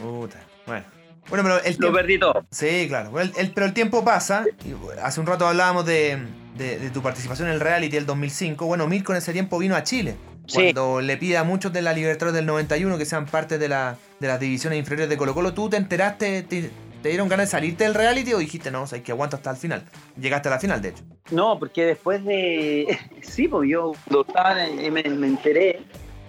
Puta. 0.00 0.40
Bueno. 0.66 0.84
Bueno, 1.28 1.44
pero 1.44 1.58
el 1.62 1.72
Lo 1.74 1.78
tiempo... 1.78 1.96
perdí 1.96 2.18
todo. 2.18 2.44
Sí, 2.50 2.86
claro. 2.88 3.10
Bueno, 3.10 3.30
el- 3.36 3.46
el- 3.46 3.52
pero 3.52 3.66
el 3.66 3.72
tiempo 3.74 4.04
pasa. 4.04 4.44
y, 4.64 4.74
hace 5.02 5.20
un 5.20 5.26
rato 5.26 5.46
hablábamos 5.46 5.86
de, 5.86 6.18
de- 6.56 6.78
de 6.78 6.90
tu 6.90 7.02
participación 7.02 7.48
en 7.48 7.54
el 7.54 7.60
reality 7.60 7.94
del 7.96 8.06
2005. 8.06 8.66
Bueno, 8.66 8.86
Mirko 8.88 9.12
en 9.12 9.18
ese 9.18 9.32
tiempo 9.32 9.58
vino 9.58 9.76
a 9.76 9.82
Chile. 9.82 10.16
Sí. 10.46 10.72
Cuando 10.74 11.00
le 11.00 11.16
pide 11.16 11.36
a 11.38 11.44
muchos 11.44 11.72
de 11.72 11.82
la 11.82 11.92
Libertadores 11.92 12.34
del 12.34 12.46
91 12.46 12.98
que 12.98 13.04
sean 13.04 13.26
parte 13.26 13.58
de, 13.58 13.68
la, 13.68 13.96
de 14.18 14.26
las 14.28 14.40
divisiones 14.40 14.78
inferiores 14.78 15.08
de 15.08 15.16
Colo 15.16 15.34
Colo, 15.34 15.54
¿tú 15.54 15.70
te 15.70 15.76
enteraste, 15.76 16.42
te, 16.42 16.68
te 17.00 17.08
dieron 17.08 17.28
ganas 17.28 17.46
de 17.46 17.50
salirte 17.52 17.84
del 17.84 17.94
reality 17.94 18.32
o 18.34 18.38
dijiste, 18.38 18.72
no, 18.72 18.82
o 18.82 18.86
sea, 18.88 19.00
que 19.02 19.12
aguanta 19.12 19.36
hasta 19.36 19.52
el 19.52 19.56
final? 19.56 19.84
Llegaste 20.20 20.48
a 20.48 20.50
la 20.50 20.58
final, 20.58 20.82
de 20.82 20.88
hecho. 20.90 21.04
No, 21.30 21.58
porque 21.60 21.84
después 21.86 22.24
de. 22.24 22.98
Sí, 23.22 23.46
pues 23.46 23.70
yo 23.70 23.92
cuando 24.08 24.26
estaba 24.26 24.54
me, 24.90 25.02
me 25.04 25.26
enteré. 25.28 25.80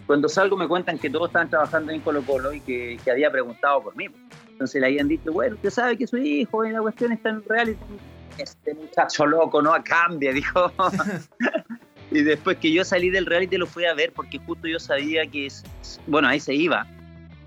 Cuando 0.06 0.30
salgo 0.30 0.58
me 0.58 0.68
cuentan 0.68 1.00
que 1.00 1.10
todos 1.10 1.28
estaban 1.30 1.50
trabajando 1.50 1.92
en 1.92 2.02
Colo 2.02 2.22
Colo 2.24 2.54
y 2.54 2.60
que, 2.62 3.00
que 3.04 3.10
había 3.12 3.32
preguntado 3.32 3.82
por 3.82 3.96
mí. 3.96 4.06
Entonces 4.54 4.80
le 4.80 4.88
habían 4.88 5.08
dicho, 5.08 5.32
bueno, 5.32 5.56
usted 5.56 5.70
sabe 5.70 5.98
que 5.98 6.08
su 6.08 6.18
hijo 6.18 6.64
en 6.64 6.74
la 6.74 6.82
cuestión 6.82 7.12
está 7.12 7.30
en 7.30 7.44
reality. 7.44 7.80
Este 8.38 8.74
muchacho 8.74 9.26
loco 9.26 9.62
no 9.62 9.74
cambia, 9.84 10.32
dijo. 10.34 10.72
y 12.12 12.22
después 12.22 12.58
que 12.58 12.72
yo 12.72 12.84
salí 12.84 13.10
del 13.10 13.26
reality 13.26 13.58
lo 13.58 13.68
fui 13.68 13.86
a 13.86 13.94
ver 13.94 14.14
porque 14.14 14.40
justo 14.40 14.68
yo 14.68 14.80
sabía 14.80 15.26
que, 15.28 15.48
bueno, 16.08 16.28
ahí 16.28 16.40
se 16.40 16.54
iba. 16.54 16.88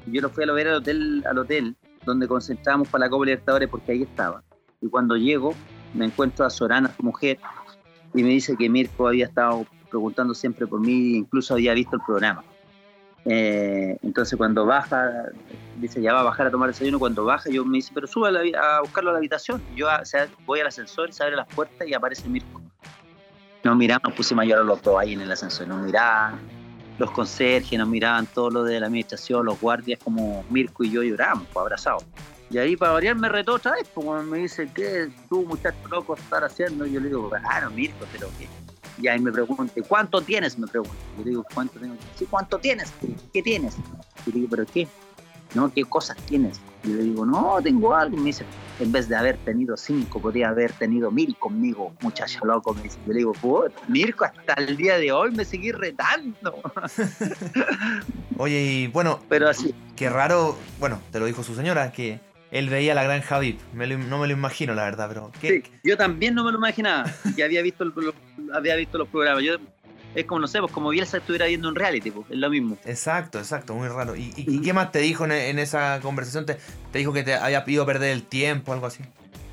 Yo 0.07 0.21
lo 0.21 0.31
fui 0.31 0.45
a 0.45 0.53
ver 0.53 0.69
al 0.69 0.75
hotel, 0.75 1.25
al 1.29 1.39
hotel 1.39 1.77
donde 2.05 2.29
concentrábamos 2.29 2.89
para 2.89 3.07
la 3.07 3.11
Copa 3.11 3.25
Libertadores 3.25 3.69
porque 3.69 3.93
ahí 3.93 4.03
estaba. 4.03 4.43
Y 4.81 4.89
cuando 4.89 5.17
llego 5.17 5.55
me 5.95 6.05
encuentro 6.07 6.45
a 6.45 6.51
Sorana, 6.51 6.95
su 6.95 7.03
mujer, 7.03 7.39
y 8.15 8.23
me 8.23 8.31
dice 8.31 8.57
que 8.57 8.69
Mirko 8.69 9.09
había 9.09 9.27
estado 9.27 9.67
preguntando 9.91 10.35
siempre 10.35 10.67
por 10.67 10.81
mí 10.81 11.17
incluso 11.17 11.55
había 11.55 11.75
visto 11.75 11.97
el 11.97 12.03
programa. 12.07 12.45
Eh, 13.29 13.99
entonces 14.03 14.37
cuando 14.37 14.65
baja, 14.65 15.25
dice 15.79 16.01
ya 16.01 16.13
va 16.13 16.21
a 16.21 16.25
bajar 16.25 16.47
a 16.47 16.51
tomar 16.51 16.69
desayuno, 16.69 16.99
cuando 16.99 17.25
baja 17.25 17.51
yo 17.51 17.65
me 17.65 17.79
dice, 17.79 17.91
pero 17.93 18.07
suba 18.07 18.29
a, 18.29 18.77
a 18.77 18.81
buscarlo 18.81 19.11
a 19.11 19.13
la 19.15 19.19
habitación. 19.19 19.63
Yo 19.75 19.89
sea, 20.05 20.29
voy 20.47 20.61
al 20.61 20.69
ascensor, 20.69 21.13
se 21.13 21.23
abren 21.23 21.39
las 21.39 21.49
puertas 21.49 21.87
y 21.89 21.95
aparece 21.95 22.29
Mirko. 22.29 22.63
Nos 23.65 23.77
miramos, 23.77 24.05
nos 24.05 24.13
pusimos 24.13 24.45
a 24.45 24.47
llorar 24.47 24.65
los 24.65 24.81
dos 24.81 24.97
ahí 24.99 25.15
en 25.15 25.23
el 25.23 25.33
ascensor, 25.33 25.67
nos 25.67 25.83
miraban 25.83 26.39
los 26.99 27.11
conserjes, 27.11 27.79
nos 27.79 27.89
miraban 27.89 28.27
todos 28.27 28.53
los 28.53 28.67
de 28.67 28.79
la 28.81 28.87
administración, 28.87 29.45
los 29.45 29.61
guardias, 29.61 29.99
como 30.03 30.45
Mirko 30.49 30.85
y 30.85 30.91
yo 30.91 31.03
lloramos, 31.03 31.47
pues, 31.53 31.63
abrazados. 31.63 32.05
Y 32.49 32.59
ahí 32.59 32.77
para 32.77 32.93
variar 32.93 33.17
me 33.17 33.29
retó 33.29 33.55
otra 33.55 33.73
vez, 33.73 33.89
pues 33.93 34.25
me 34.25 34.39
dice, 34.39 34.71
¿qué 34.73 35.11
tú 35.29 35.45
muchacho 35.45 35.77
loco 35.91 36.15
estar 36.15 36.45
haciendo? 36.45 36.87
Yo 36.87 37.01
le 37.01 37.09
digo, 37.09 37.29
claro, 37.29 37.71
Mirko, 37.71 38.07
pero 38.13 38.29
¿qué? 38.39 38.49
Y 39.01 39.09
ahí 39.09 39.19
me 39.19 39.31
pregunta, 39.33 39.73
¿cuánto 39.87 40.21
tienes? 40.23 40.59
Me 40.59 40.67
pregunta. 40.67 40.97
Yo 41.19 41.25
digo, 41.25 41.47
¿cuánto 41.55 41.79
tengo? 41.79 41.95
Sí, 42.17 42.27
¿cuánto 42.29 42.59
tienes? 42.59 42.93
¿Qué 43.33 43.43
tienes? 43.43 43.75
Y 44.27 44.31
le 44.31 44.37
digo, 44.37 44.49
¿pero 44.51 44.67
qué? 44.67 44.89
No, 45.55 45.73
¿qué 45.73 45.85
cosas 45.85 46.17
tienes? 46.27 46.61
Y 46.83 46.91
yo 46.91 46.97
le 46.97 47.03
digo, 47.05 47.27
no, 47.27 47.59
tengo 47.63 47.95
algo. 47.95 48.17
Y 48.17 48.21
me 48.21 48.27
dice, 48.27 48.45
en 48.81 48.93
vez 48.93 49.09
de 49.09 49.17
haber 49.17 49.37
tenido 49.39 49.77
cinco, 49.77 50.21
podría 50.21 50.49
haber 50.49 50.73
tenido 50.73 51.11
mil 51.11 51.37
conmigo, 51.37 51.95
muchacho 52.01 52.45
loco. 52.45 52.75
Me 52.75 52.83
dice, 52.83 52.99
yo 53.07 53.13
le 53.13 53.19
digo, 53.19 53.33
"Puta, 53.33 53.75
Mirko, 53.89 54.25
hasta 54.25 54.55
el 54.55 54.77
día 54.77 54.99
de 54.99 55.13
hoy 55.13 55.31
me 55.33 55.45
seguí 55.45 55.73
retando. 55.73 56.59
Oye, 58.39 58.63
y 58.63 58.87
bueno, 58.89 59.21
Pero 59.29 59.49
así, 59.49 59.75
qué 59.95 60.11
raro, 60.11 60.57
bueno, 60.79 61.01
te 61.11 61.19
lo 61.21 61.27
dijo 61.27 61.43
su 61.43 61.55
señora, 61.55 61.93
que 61.93 62.21
él 62.51 62.69
veía 62.69 62.95
la 62.95 63.03
gran 63.05 63.21
Javip. 63.23 63.61
Me 63.73 63.87
lo- 63.87 63.99
no 63.99 64.19
me 64.19 64.27
lo 64.27 64.33
imagino, 64.33 64.75
la 64.75 64.85
verdad, 64.85 65.09
pero... 65.09 65.31
¿qué- 65.41 65.63
Sí, 65.65 65.71
yo 65.85 65.97
también 65.97 66.35
no 66.35 66.45
me 66.45 66.53
lo 66.53 66.59
imaginaba 66.59 67.11
que 67.35 67.43
había 67.45 67.63
visto, 67.63 67.85
el- 67.85 67.93
lo- 67.97 68.15
había 68.55 68.77
visto 68.77 68.99
los 68.99 69.09
programas. 69.09 69.43
Yo, 69.43 69.57
es 70.15 70.25
como, 70.25 70.41
no 70.41 70.47
sé, 70.47 70.61
pues 70.61 70.73
como 70.73 70.89
Bielsa 70.91 71.19
estuviera 71.19 71.47
viendo 71.47 71.69
un 71.69 71.75
reality, 71.75 72.11
pues, 72.11 72.27
es 72.31 72.39
lo 72.39 72.49
mismo. 72.49 72.79
Exacto, 72.85 73.39
exacto, 73.39 73.75
muy 73.75 73.89
raro. 73.89 74.17
¿Y, 74.17 74.33
y- 74.37 74.57
y 74.57 74.61
qué 74.63 74.73
más 74.73 74.91
te 74.93 75.01
dijo 75.01 75.25
en, 75.25 75.33
en 75.33 75.59
esa 75.59 76.01
conversación? 76.01 76.47
¿Te, 76.47 76.57
te 76.93 76.99
dijo 76.99 77.13
que 77.13 77.23
te 77.23 77.35
había 77.35 77.63
ido 77.67 77.83
a 77.83 77.87
perder 77.87 78.13
el 78.13 78.23
tiempo 78.23 78.73
algo 78.73 78.87
así? 78.87 79.03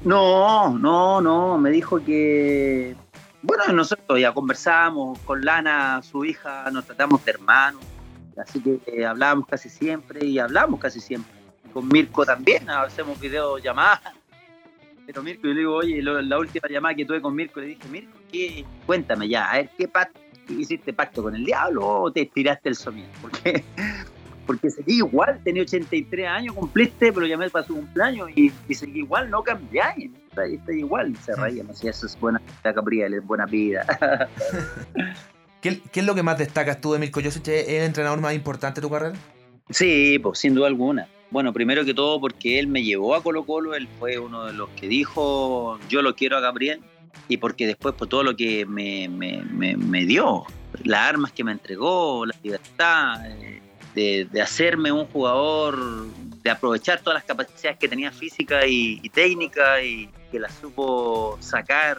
No, 0.03 0.77
no, 0.77 1.21
no, 1.21 1.57
me 1.57 1.69
dijo 1.71 2.03
que, 2.03 2.95
bueno, 3.41 3.63
nosotros 3.73 4.19
ya 4.19 4.33
conversamos 4.33 5.17
con 5.19 5.43
Lana, 5.45 6.01
su 6.03 6.25
hija, 6.25 6.69
nos 6.71 6.85
tratamos 6.85 7.23
de 7.23 7.31
hermanos, 7.31 7.81
así 8.37 8.59
que 8.61 8.79
eh, 8.87 9.05
hablábamos 9.05 9.47
casi 9.47 9.69
siempre 9.69 10.25
y 10.25 10.39
hablamos 10.39 10.79
casi 10.79 10.99
siempre. 10.99 11.32
Con 11.73 11.87
Mirko 11.87 12.25
también, 12.25 12.69
hacemos 12.69 13.19
videollamadas. 13.19 14.13
Pero 15.05 15.21
Mirko, 15.21 15.47
yo 15.47 15.53
le 15.53 15.59
digo, 15.59 15.75
oye, 15.75 16.01
la 16.01 16.37
última 16.37 16.67
llamada 16.69 16.95
que 16.95 17.05
tuve 17.05 17.21
con 17.21 17.35
Mirko, 17.35 17.59
le 17.59 17.67
dije, 17.67 17.87
Mirko, 17.89 18.17
¿qué? 18.31 18.65
cuéntame 18.85 19.27
ya, 19.27 19.49
a 19.49 19.57
ver, 19.57 19.69
¿qué 19.77 19.87
pacto? 19.87 20.19
¿Hiciste 20.47 20.93
pacto 20.93 21.23
con 21.23 21.35
el 21.35 21.45
diablo 21.45 21.87
o 21.87 22.11
te 22.11 22.25
tiraste 22.25 22.69
el 22.69 22.75
sonido? 22.75 23.07
Porque 23.21 23.63
porque 24.45 24.69
seguí 24.69 24.97
igual, 24.97 25.39
tenía 25.43 25.63
83 25.63 26.27
años, 26.27 26.55
cumpliste, 26.55 27.11
pero 27.13 27.25
llamé 27.25 27.49
para 27.49 27.65
su 27.65 27.75
cumpleaños 27.75 28.29
y, 28.35 28.51
seguí 28.73 28.99
igual, 28.99 29.29
no 29.29 29.43
cambié, 29.43 30.11
está, 30.29 30.45
está 30.45 30.73
igual, 30.73 31.15
se 31.17 31.35
reía, 31.35 31.63
me 31.63 31.69
decía, 31.69 31.91
eso 31.91 32.05
es 32.05 32.19
buena 32.19 32.39
vida, 32.39 32.71
Gabriel, 32.73 33.13
es 33.13 33.25
buena 33.25 33.45
vida. 33.45 33.85
¿Qué, 35.61 35.81
es 35.93 36.05
lo 36.05 36.13
que 36.13 36.23
más 36.23 36.37
destacas 36.37 36.81
tú 36.81 36.93
de 36.93 36.99
Mirko 36.99 37.21
Josic? 37.23 37.47
¿Es 37.47 37.69
el 37.69 37.83
entrenador 37.83 38.19
más 38.19 38.33
importante 38.33 38.81
de 38.81 38.87
tu 38.87 38.91
carrera? 38.91 39.15
Sí, 39.69 40.19
pues 40.21 40.39
sin 40.39 40.55
duda 40.55 40.67
alguna. 40.67 41.07
Bueno, 41.33 41.51
primero 41.51 41.83
que 41.83 41.95
todo 41.95 42.21
porque 42.21 42.59
él 42.59 42.67
me 42.67 42.83
llevó 42.83 43.15
a 43.15 43.23
Colo 43.23 43.43
Colo, 43.43 43.73
él 43.73 43.87
fue 43.97 44.19
uno 44.19 44.45
de 44.45 44.53
los 44.53 44.69
que 44.69 44.87
dijo, 44.87 45.79
yo 45.89 46.03
lo 46.03 46.15
quiero 46.15 46.37
a 46.37 46.41
Gabriel, 46.41 46.79
y 47.27 47.37
porque 47.37 47.65
después 47.65 47.95
por 47.95 48.07
todo 48.07 48.21
lo 48.21 48.35
que 48.35 48.67
me, 48.67 49.09
me, 49.09 49.41
me 49.75 50.05
dio, 50.05 50.45
las 50.83 50.99
armas 51.09 51.31
que 51.31 51.43
me 51.43 51.51
entregó, 51.51 52.27
la 52.27 52.35
libertad, 52.43 53.25
eh, 53.25 54.27
de, 54.31 54.41
hacerme 54.43 54.91
un 54.91 55.07
jugador, 55.07 56.05
de 56.43 56.51
aprovechar 56.51 56.99
todas 56.99 57.15
las 57.15 57.23
capacidades 57.23 57.79
que 57.79 57.87
tenía 57.87 58.11
física 58.11 58.67
y, 58.67 58.99
técnica 59.09 59.81
y 59.81 60.11
que 60.31 60.39
las 60.39 60.53
supo 60.53 61.39
sacar 61.39 61.97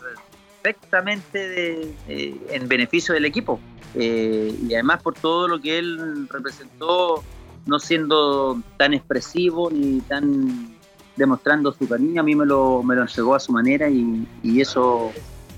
perfectamente 0.62 1.92
eh, 2.06 2.36
en 2.50 2.68
beneficio 2.68 3.12
del 3.12 3.24
equipo. 3.24 3.58
Eh, 3.96 4.54
y 4.68 4.74
además 4.74 5.02
por 5.02 5.14
todo 5.14 5.48
lo 5.48 5.60
que 5.60 5.76
él 5.76 6.28
representó, 6.28 7.24
no 7.66 7.78
siendo 7.78 8.60
tan 8.76 8.94
expresivo 8.94 9.70
ni 9.70 10.00
tan 10.00 10.76
demostrando 11.16 11.72
su 11.72 11.88
cariño, 11.88 12.20
a 12.20 12.24
mí 12.24 12.34
me 12.34 12.44
lo, 12.44 12.82
me 12.82 12.94
lo 12.94 13.02
entregó 13.02 13.34
a 13.34 13.40
su 13.40 13.52
manera 13.52 13.88
y, 13.88 14.26
eso 14.60 15.12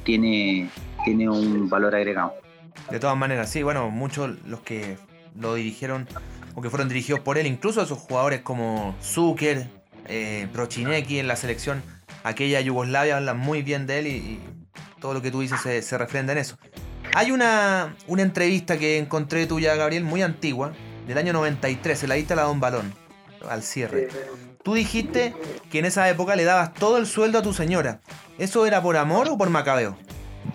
tiene, 0.04 0.70
tiene 1.04 1.28
un 1.28 1.68
valor 1.68 1.94
agregado. 1.94 2.34
De 2.90 3.00
todas 3.00 3.16
maneras, 3.16 3.50
sí, 3.50 3.62
bueno, 3.62 3.90
muchos 3.90 4.36
los 4.46 4.60
que 4.60 4.98
lo 5.38 5.54
dirigieron 5.54 6.06
o 6.54 6.62
que 6.62 6.70
fueron 6.70 6.88
dirigidos 6.88 7.20
por 7.20 7.38
él, 7.38 7.46
incluso 7.46 7.82
esos 7.82 7.98
jugadores 7.98 8.42
como 8.42 8.94
Zucker, 9.02 9.68
eh, 10.08 10.48
Prochineki 10.52 11.18
en 11.18 11.26
la 11.26 11.36
selección 11.36 11.82
aquella 12.26 12.60
Yugoslavia 12.60 13.16
hablan 13.16 13.38
muy 13.38 13.62
bien 13.62 13.86
de 13.86 13.98
él 14.00 14.06
y, 14.08 14.40
todo 15.00 15.12
lo 15.12 15.22
que 15.22 15.30
tú 15.30 15.40
dices 15.40 15.60
se, 15.60 15.82
se, 15.82 15.98
refrenda 15.98 16.32
en 16.32 16.38
eso. 16.38 16.56
Hay 17.14 17.30
una, 17.30 17.94
una 18.06 18.22
entrevista 18.22 18.78
que 18.78 18.98
encontré 18.98 19.46
tuya, 19.46 19.76
Gabriel, 19.76 20.04
muy 20.04 20.22
antigua, 20.22 20.72
del 21.06 21.18
año 21.18 21.32
93, 21.32 21.98
se 21.98 22.08
la 22.08 22.14
diste 22.16 22.32
a 22.32 22.36
la 22.36 22.42
Don 22.42 22.60
Balón, 22.60 22.92
al 23.48 23.62
cierre. 23.62 24.08
Tú 24.62 24.74
dijiste 24.74 25.34
que 25.70 25.78
en 25.78 25.84
esa 25.84 26.08
época 26.08 26.34
le 26.34 26.44
dabas 26.44 26.74
todo 26.74 26.98
el 26.98 27.06
sueldo 27.06 27.38
a 27.38 27.42
tu 27.42 27.52
señora. 27.52 28.00
¿Eso 28.38 28.66
era 28.66 28.82
por 28.82 28.96
amor 28.96 29.28
o 29.30 29.38
por 29.38 29.48
macabeo? 29.48 29.96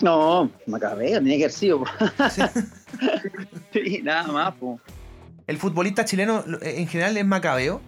No, 0.02 0.52
macabeo, 0.68 1.20
tenía 1.20 1.38
que 1.38 1.44
haber 1.46 1.52
sido. 1.52 1.84
¿Sí? 3.74 4.02
nada 4.04 4.28
más, 4.28 4.54
¿El 5.48 5.58
futbolista 5.58 6.06
chileno 6.06 6.44
en 6.62 6.88
general 6.88 7.18
es 7.18 7.26
macabeo? 7.26 7.82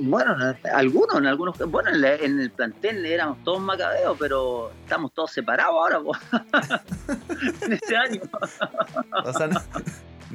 Bueno, 0.00 0.34
algunos, 0.74 1.16
en 1.16 1.26
algunos, 1.26 1.58
bueno, 1.70 1.90
en, 1.90 2.40
el 2.40 2.50
plantel 2.50 3.06
éramos 3.06 3.42
todos 3.44 3.60
macabeos, 3.60 4.16
pero 4.18 4.72
estamos 4.82 5.12
todos 5.12 5.30
separados 5.30 5.74
ahora, 5.74 6.00
en 7.62 7.72
este 7.72 7.96
año. 7.96 8.20
o 9.24 9.32
sea, 9.32 9.46
no, 9.46 9.60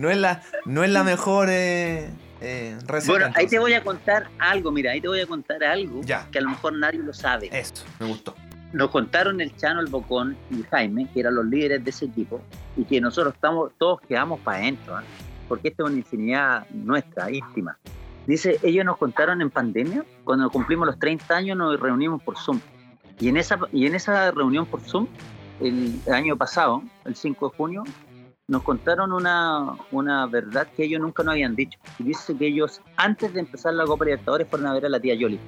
es 0.07 0.17
la, 0.17 0.43
no 0.65 0.83
es 0.83 0.91
la 0.91 1.03
mejor 1.03 1.47
eh, 1.49 2.09
eh 2.41 2.77
Bueno, 3.07 3.31
ahí 3.35 3.47
te 3.47 3.57
voy 3.57 3.73
a 3.73 3.83
contar 3.83 4.27
algo, 4.37 4.71
mira, 4.71 4.91
ahí 4.91 5.01
te 5.01 5.07
voy 5.07 5.21
a 5.21 5.25
contar 5.25 5.63
algo 5.63 6.01
que 6.01 6.37
a 6.37 6.41
lo 6.41 6.49
mejor 6.49 6.73
nadie 6.77 6.99
lo 6.99 7.13
sabe. 7.13 7.49
Esto, 7.51 7.81
me 7.99 8.07
gustó 8.07 8.35
nos 8.73 8.91
contaron 8.91 9.41
el 9.41 9.55
Chano, 9.55 9.79
el 9.79 9.87
Bocón 9.87 10.37
y 10.51 10.63
Jaime, 10.63 11.07
que 11.13 11.21
eran 11.21 11.35
los 11.35 11.45
líderes 11.45 11.83
de 11.83 11.89
ese 11.89 12.05
equipo, 12.05 12.41
y 12.77 12.85
que 12.85 13.01
nosotros 13.01 13.33
estamos, 13.33 13.71
todos 13.77 13.99
quedamos 14.01 14.39
para 14.41 14.59
adentro, 14.59 14.99
¿eh? 14.99 15.03
porque 15.47 15.69
esta 15.69 15.83
es 15.83 15.89
una 15.89 15.97
infinidad 15.97 16.69
nuestra, 16.69 17.31
íntima. 17.31 17.77
Dice, 18.27 18.59
ellos 18.61 18.85
nos 18.85 18.97
contaron 18.97 19.41
en 19.41 19.49
pandemia, 19.49 20.05
cuando 20.23 20.49
cumplimos 20.51 20.85
los 20.85 20.99
30 20.99 21.35
años 21.35 21.57
nos 21.57 21.79
reunimos 21.79 22.21
por 22.21 22.37
Zoom. 22.37 22.59
Y 23.19 23.29
en 23.29 23.37
esa, 23.37 23.59
y 23.71 23.87
en 23.87 23.95
esa 23.95 24.31
reunión 24.31 24.65
por 24.67 24.81
Zoom, 24.81 25.07
el 25.59 25.99
año 26.13 26.37
pasado, 26.37 26.83
el 27.05 27.15
5 27.15 27.49
de 27.49 27.57
junio, 27.57 27.83
nos 28.49 28.63
contaron 28.63 29.13
una, 29.13 29.77
una 29.91 30.25
verdad 30.25 30.67
que 30.75 30.83
ellos 30.83 30.99
nunca 30.99 31.23
nos 31.23 31.33
habían 31.33 31.55
dicho. 31.55 31.79
Y 31.99 32.03
dice 32.03 32.35
que 32.35 32.47
ellos, 32.47 32.81
antes 32.97 33.31
de 33.33 33.41
empezar 33.41 33.73
la 33.75 33.85
Copa 33.85 34.05
Libertadores, 34.05 34.47
fueron 34.49 34.67
a 34.67 34.73
ver 34.73 34.87
a 34.87 34.89
la 34.89 34.99
tía 34.99 35.13
Yoli. 35.13 35.39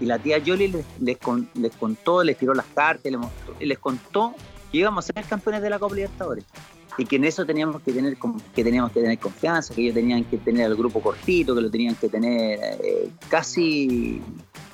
Y 0.00 0.04
la 0.04 0.18
tía 0.18 0.38
Yoli 0.38 0.68
les, 0.68 0.86
les, 1.00 1.76
contó, 1.76 2.22
les 2.22 2.36
tiró 2.36 2.52
las 2.52 2.66
cartas, 2.66 3.10
les, 3.10 3.20
les 3.68 3.78
contó 3.78 4.34
que 4.70 4.78
íbamos 4.78 5.08
a 5.08 5.12
ser 5.14 5.24
campeones 5.24 5.62
de 5.62 5.70
la 5.70 5.78
Copa 5.78 5.94
Libertadores. 5.94 6.44
Y 6.98 7.06
que 7.06 7.16
en 7.16 7.24
eso 7.24 7.46
teníamos 7.46 7.80
que 7.80 7.90
tener 7.90 8.18
que 8.54 8.62
teníamos 8.62 8.92
que 8.92 9.00
tener 9.00 9.18
confianza, 9.18 9.74
que 9.74 9.80
ellos 9.80 9.94
tenían 9.94 10.24
que 10.24 10.36
tener 10.36 10.66
el 10.66 10.76
grupo 10.76 11.00
cortito, 11.00 11.54
que 11.54 11.62
lo 11.62 11.70
tenían 11.70 11.94
que 11.94 12.10
tener 12.10 12.60
eh, 12.62 13.10
casi 13.30 14.20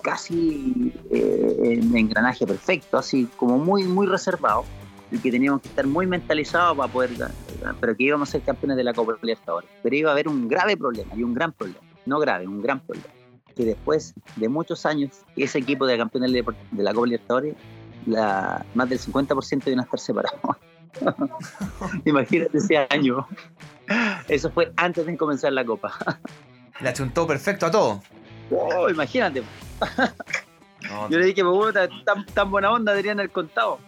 casi 0.03 0.93
eh, 1.13 1.79
en 1.79 1.97
engranaje 1.97 2.45
perfecto, 2.45 2.99
así 2.99 3.29
como 3.37 3.57
muy 3.59 3.85
muy 3.85 4.09
reservado 4.09 4.65
y 5.11 5.19
que 5.19 5.31
teníamos 5.31 5.63
que 5.63 5.69
estar 5.69 5.87
muy 5.87 6.07
mentalizados 6.07 6.77
para 6.77 6.93
poder 6.93 7.11
pero 7.81 7.97
que 7.97 8.05
íbamos 8.05 8.29
a 8.29 8.33
ser 8.33 8.43
campeones 8.43 8.77
de 8.77 8.85
la 8.85 8.93
Copa 8.93 9.15
Libertadores. 9.23 9.71
Pero 9.83 9.97
iba 9.97 10.11
a 10.11 10.13
haber 10.13 10.29
un 10.29 10.49
grave 10.49 10.77
problema 10.77 11.15
y 11.15 11.23
un 11.23 11.35
gran 11.35 11.53
problema, 11.53 11.81
no 12.07 12.19
grave, 12.19 12.47
un 12.47 12.63
gran 12.63 12.81
problema 12.81 13.09
que 13.59 13.65
después 13.65 14.15
de 14.37 14.49
muchos 14.49 14.87
años, 14.87 15.11
ese 15.35 15.59
equipo 15.59 15.85
de 15.85 15.99
campeones 15.99 16.33
de 16.33 16.83
la 16.83 16.95
Copa 16.95 17.07
Libertadores, 17.07 17.57
la, 18.07 18.65
más 18.75 18.89
del 18.89 19.01
50% 19.01 19.65
de 19.65 19.75
a 19.75 19.83
estar 19.83 19.99
separados. 19.99 20.41
Imagínate 22.05 22.57
ese 22.57 22.87
año. 22.89 23.27
Eso 24.29 24.51
fue 24.53 24.73
antes 24.77 25.07
de 25.07 25.17
comenzar 25.17 25.53
la 25.53 25.65
Copa. 25.65 25.93
Le 26.81 26.89
achuntó 26.89 27.27
perfecto 27.27 27.67
a 27.67 27.71
todo. 27.73 28.01
Oh, 28.51 28.89
imagínate. 28.89 29.43
Yo 31.11 31.19
le 31.19 31.27
dije, 31.27 31.43
pues, 31.43 31.75
tan, 32.05 32.25
tan 32.27 32.51
buena 32.51 32.71
onda 32.71 32.93
deberían 32.93 33.19
haber 33.19 33.31
contado. 33.33 33.81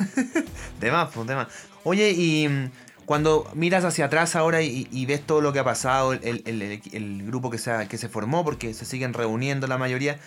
de 0.80 0.92
más, 0.92 1.10
pues, 1.12 1.26
de 1.26 1.34
más. 1.34 1.48
Oye, 1.82 2.12
y 2.16 2.70
cuando 3.06 3.50
miras 3.54 3.84
hacia 3.84 4.06
atrás 4.06 4.36
ahora 4.36 4.62
y, 4.62 5.06
ves 5.06 5.20
todo 5.22 5.40
lo 5.40 5.52
que 5.52 5.58
ha 5.58 5.64
pasado, 5.64 6.12
el, 6.12 7.22
grupo 7.26 7.50
que 7.50 7.58
se, 7.58 7.88
que 7.88 7.98
se 7.98 8.08
formó, 8.08 8.44
porque 8.44 8.74
se 8.74 8.84
siguen 8.84 9.12
reuniendo 9.14 9.66
la 9.66 9.78
mayoría, 9.78 10.18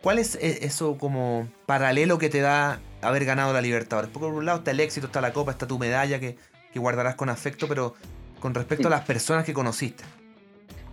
¿cuál 0.00 0.18
es 0.18 0.36
e, 0.36 0.64
eso 0.64 0.96
como 0.98 1.48
paralelo 1.66 2.18
que 2.18 2.28
te 2.28 2.40
da 2.40 2.80
haber 3.02 3.24
ganado 3.24 3.52
la 3.52 3.60
Libertadores? 3.60 4.10
Porque 4.10 4.26
por 4.26 4.34
un 4.34 4.46
lado 4.46 4.58
está 4.58 4.70
el 4.70 4.80
éxito, 4.80 5.06
está 5.06 5.20
la 5.20 5.32
copa, 5.32 5.52
está 5.52 5.66
tu 5.66 5.78
medalla 5.78 6.18
que, 6.18 6.36
guardarás 6.74 7.16
con 7.16 7.28
afecto, 7.28 7.66
pero 7.66 7.94
con 8.38 8.54
respecto 8.54 8.86
a 8.86 8.90
las 8.90 9.02
personas 9.02 9.44
que 9.44 9.52
conociste. 9.52 10.04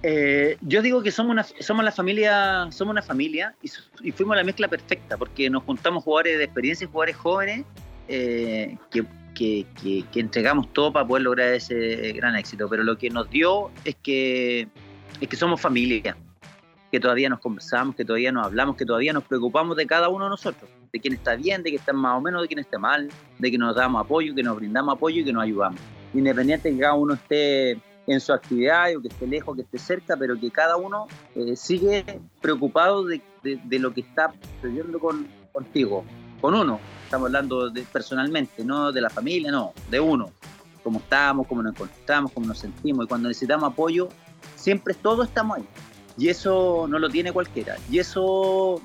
Eh, 0.03 0.57
yo 0.62 0.81
digo 0.81 1.01
que 1.01 1.12
somos 1.12 1.31
una, 1.31 1.43
somos 1.43 1.86
la 1.86 1.91
familia, 1.91 2.67
somos 2.71 2.91
una 2.91 3.01
familia 3.01 3.55
y, 3.62 4.12
fuimos 4.12 4.36
la 4.36 4.43
mezcla 4.43 4.67
perfecta, 4.67 5.17
porque 5.17 5.49
nos 5.49 5.63
juntamos 5.63 6.03
jugadores 6.03 6.38
de 6.38 6.43
experiencia 6.43 6.86
y 6.86 6.88
jugadores 6.88 7.15
jóvenes 7.15 7.65
eh, 8.07 8.75
que 8.89 9.05
que, 9.38 10.06
entregamos 10.15 10.73
todo 10.73 10.91
para 10.91 11.08
poder 11.08 11.23
lograr 11.23 11.54
ese 11.54 12.12
gran 12.13 12.36
éxito, 12.36 12.67
pero 12.67 12.84
lo 12.84 12.97
que 12.97 13.10
nos 13.10 13.30
dio 13.30 13.69
es 13.86 13.95
que, 13.95 14.67
es 15.21 15.28
que 15.28 15.36
somos 15.36 15.62
familia, 15.62 16.17
que 16.91 17.00
todavía 17.00 17.30
nos 17.30 17.39
conversamos, 17.39 17.95
que 17.95 18.04
todavía 18.04 18.32
nos 18.32 18.47
hablamos, 18.47 18.76
que 18.76 18.86
todavía 18.86 19.13
nos 19.13 19.23
preocupamos 19.23 19.78
de 19.78 19.86
cada 19.86 20.10
uno 20.10 20.26
de 20.26 20.30
nosotros, 20.32 20.69
de 20.91 21.00
quién 21.00 21.13
está 21.13 21.36
bien, 21.36 21.62
de 21.62 21.69
quién 21.69 21.80
está 21.80 21.93
más 21.93 22.17
o 22.17 22.21
menos, 22.21 22.41
de 22.41 22.47
quién 22.47 22.60
está 22.60 22.80
mal, 22.80 23.10
de 23.38 23.52
que 23.52 23.58
nos 23.58 23.76
damos 23.76 24.04
apoyo, 24.04 24.34
que 24.34 24.43
nos 24.43 24.56
brindamos 24.56 24.95
apoyo 24.95 25.21
y 25.21 25.26
que 25.26 25.34
nos 25.34 25.43
ayudamos. 25.43 25.80
Independiente 26.13 26.69
de 26.69 26.76
que 26.76 26.82
cada 26.82 26.95
uno 26.95 27.13
esté 27.13 27.78
en 28.08 28.19
su 28.21 28.34
actividad 28.34 28.95
o 28.95 29.02
que 29.02 29.10
esté 29.10 29.28
lejos, 29.28 29.56
que 29.56 29.62
esté 29.63 29.78
cerca, 29.78 30.17
pero 30.17 30.39
que 30.39 30.50
cada 30.50 30.78
uno 30.78 31.08
eh, 31.36 31.56
sigue 31.56 32.04
preocupado 32.41 33.06
de, 33.06 33.21
de, 33.43 33.80
lo 33.80 33.93
que 33.93 34.02
está 34.02 34.34
sucediendo 34.56 34.97
con, 34.97 35.28
contigo, 35.52 36.06
con 36.39 36.54
uno. 36.54 36.80
Estamos 37.04 37.28
hablando 37.28 37.69
de, 37.69 37.84
personalmente, 37.84 38.63
no 38.63 38.91
de 38.91 39.02
la 39.02 39.10
familia, 39.10 39.52
no, 39.52 39.73
de 39.89 40.00
uno. 40.00 40.32
Cómo 40.84 41.00
estamos, 41.00 41.47
cómo 41.47 41.63
nos 41.63 41.73
encontramos, 41.73 42.32
cómo 42.32 42.47
nos 42.47 42.60
sentimos. 42.60 43.06
Y 43.06 43.08
cuando 43.08 43.28
necesitamos 43.28 43.71
apoyo, 43.71 44.10
siempre 44.56 44.93
todos 44.93 45.28
estamos 45.28 45.58
ahí. 45.58 45.65
Y 46.17 46.30
eso 46.30 46.88
no 46.89 47.00
lo 47.00 47.10
tiene 47.10 47.32
cualquiera. 47.32 47.78
Y 47.89 48.00
eso, 48.00 48.82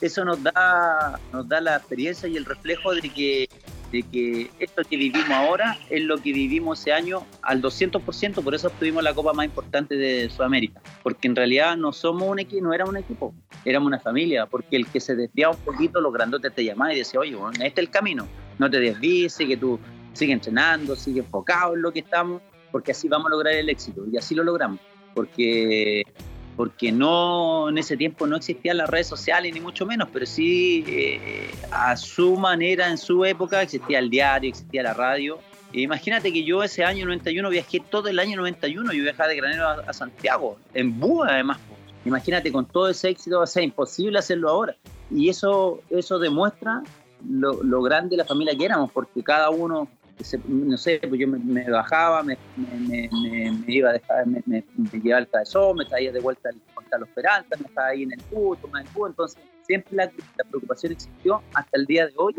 eso 0.00 0.24
nos, 0.24 0.42
da, 0.42 1.18
nos 1.32 1.48
da 1.48 1.60
la 1.60 1.76
experiencia 1.76 2.28
y 2.28 2.36
el 2.36 2.44
reflejo 2.44 2.94
de 2.94 3.02
que, 3.02 3.48
de 3.94 4.02
que 4.02 4.50
esto 4.58 4.82
que 4.82 4.96
vivimos 4.96 5.30
ahora 5.30 5.78
es 5.88 6.02
lo 6.02 6.18
que 6.18 6.32
vivimos 6.32 6.80
ese 6.80 6.92
año 6.92 7.24
al 7.42 7.62
200%, 7.62 8.42
por 8.42 8.52
eso 8.52 8.66
obtuvimos 8.66 9.04
la 9.04 9.14
copa 9.14 9.32
más 9.32 9.46
importante 9.46 9.94
de 9.94 10.28
Sudamérica, 10.28 10.80
porque 11.04 11.28
en 11.28 11.36
realidad 11.36 11.76
no 11.76 11.92
somos 11.92 12.28
un 12.28 12.40
equipo, 12.40 12.64
no 12.64 12.74
éramos 12.74 12.90
un 12.90 12.96
equipo, 12.98 13.32
éramos 13.64 13.86
una 13.86 14.00
familia, 14.00 14.46
porque 14.46 14.74
el 14.74 14.88
que 14.88 14.98
se 14.98 15.14
desviaba 15.14 15.54
un 15.54 15.60
poquito, 15.60 16.00
los 16.00 16.12
grandotes 16.12 16.52
te 16.52 16.64
llamaban 16.64 16.96
y 16.96 16.98
decían, 16.98 17.20
oye, 17.20 17.36
este 17.52 17.66
es 17.66 17.86
el 17.86 17.90
camino, 17.90 18.26
no 18.58 18.68
te 18.68 18.80
desvíes, 18.80 19.36
que 19.36 19.56
tú 19.56 19.78
sigue 20.12 20.32
entrenando, 20.32 20.96
sigue 20.96 21.20
enfocado 21.20 21.76
en 21.76 21.82
lo 21.82 21.92
que 21.92 22.00
estamos, 22.00 22.42
porque 22.72 22.90
así 22.90 23.08
vamos 23.08 23.28
a 23.28 23.30
lograr 23.30 23.54
el 23.54 23.68
éxito, 23.68 24.04
y 24.12 24.16
así 24.16 24.34
lo 24.34 24.42
logramos, 24.42 24.80
porque 25.14 26.02
porque 26.56 26.92
no 26.92 27.68
en 27.68 27.78
ese 27.78 27.96
tiempo 27.96 28.26
no 28.26 28.36
existían 28.36 28.76
las 28.76 28.88
redes 28.88 29.06
sociales 29.06 29.52
ni 29.52 29.60
mucho 29.60 29.86
menos, 29.86 30.08
pero 30.12 30.26
sí 30.26 30.84
eh, 30.86 31.50
a 31.70 31.96
su 31.96 32.36
manera, 32.36 32.88
en 32.90 32.98
su 32.98 33.24
época, 33.24 33.62
existía 33.62 33.98
el 33.98 34.10
diario, 34.10 34.50
existía 34.50 34.82
la 34.82 34.94
radio. 34.94 35.38
E 35.72 35.80
imagínate 35.80 36.32
que 36.32 36.44
yo 36.44 36.62
ese 36.62 36.84
año 36.84 37.04
91 37.06 37.48
viajé 37.50 37.80
todo 37.80 38.08
el 38.08 38.18
año 38.18 38.36
91, 38.36 38.92
yo 38.92 39.02
viajaba 39.02 39.28
de 39.28 39.36
Granero 39.36 39.68
a, 39.68 39.92
Santiago, 39.92 40.58
en 40.72 40.98
búho 41.00 41.24
además. 41.24 41.58
Imagínate 42.04 42.52
con 42.52 42.66
todo 42.66 42.88
ese 42.88 43.08
éxito, 43.08 43.40
o 43.40 43.46
sea, 43.46 43.62
imposible 43.62 44.18
hacerlo 44.18 44.50
ahora. 44.50 44.76
Y 45.10 45.30
eso, 45.30 45.80
eso 45.90 46.18
demuestra 46.18 46.82
lo, 47.28 47.62
lo 47.62 47.82
grande 47.82 48.10
de 48.10 48.18
la 48.18 48.24
familia 48.24 48.56
que 48.56 48.66
éramos, 48.66 48.92
porque 48.92 49.22
cada 49.22 49.50
uno 49.50 49.88
no 50.46 50.76
sé, 50.76 51.00
pues 51.08 51.20
yo 51.20 51.28
me, 51.28 51.70
bajaba, 51.70 52.22
me, 52.22 52.38
iba 53.66 53.90
a 53.90 53.92
dejar, 53.92 54.26
me, 54.26 54.64
llevaba 54.92 55.20
el 55.20 55.28
cabezón, 55.28 55.76
me 55.76 55.84
traía 55.84 56.12
de 56.12 56.20
vuelta 56.20 56.50
el 56.50 56.60
los 56.98 57.08
Peralta, 57.10 57.56
me 57.56 57.66
estaba 57.66 57.88
ahí 57.88 58.02
en 58.02 58.12
el 58.12 58.20
puto, 58.20 58.68
en 58.68 58.86
el 58.86 58.92
puto, 58.92 59.08
entonces 59.08 59.38
siempre 59.66 59.96
la, 59.96 60.10
preocupación 60.48 60.92
existió 60.92 61.42
hasta 61.54 61.76
el 61.76 61.86
día 61.86 62.06
de 62.06 62.12
hoy. 62.16 62.34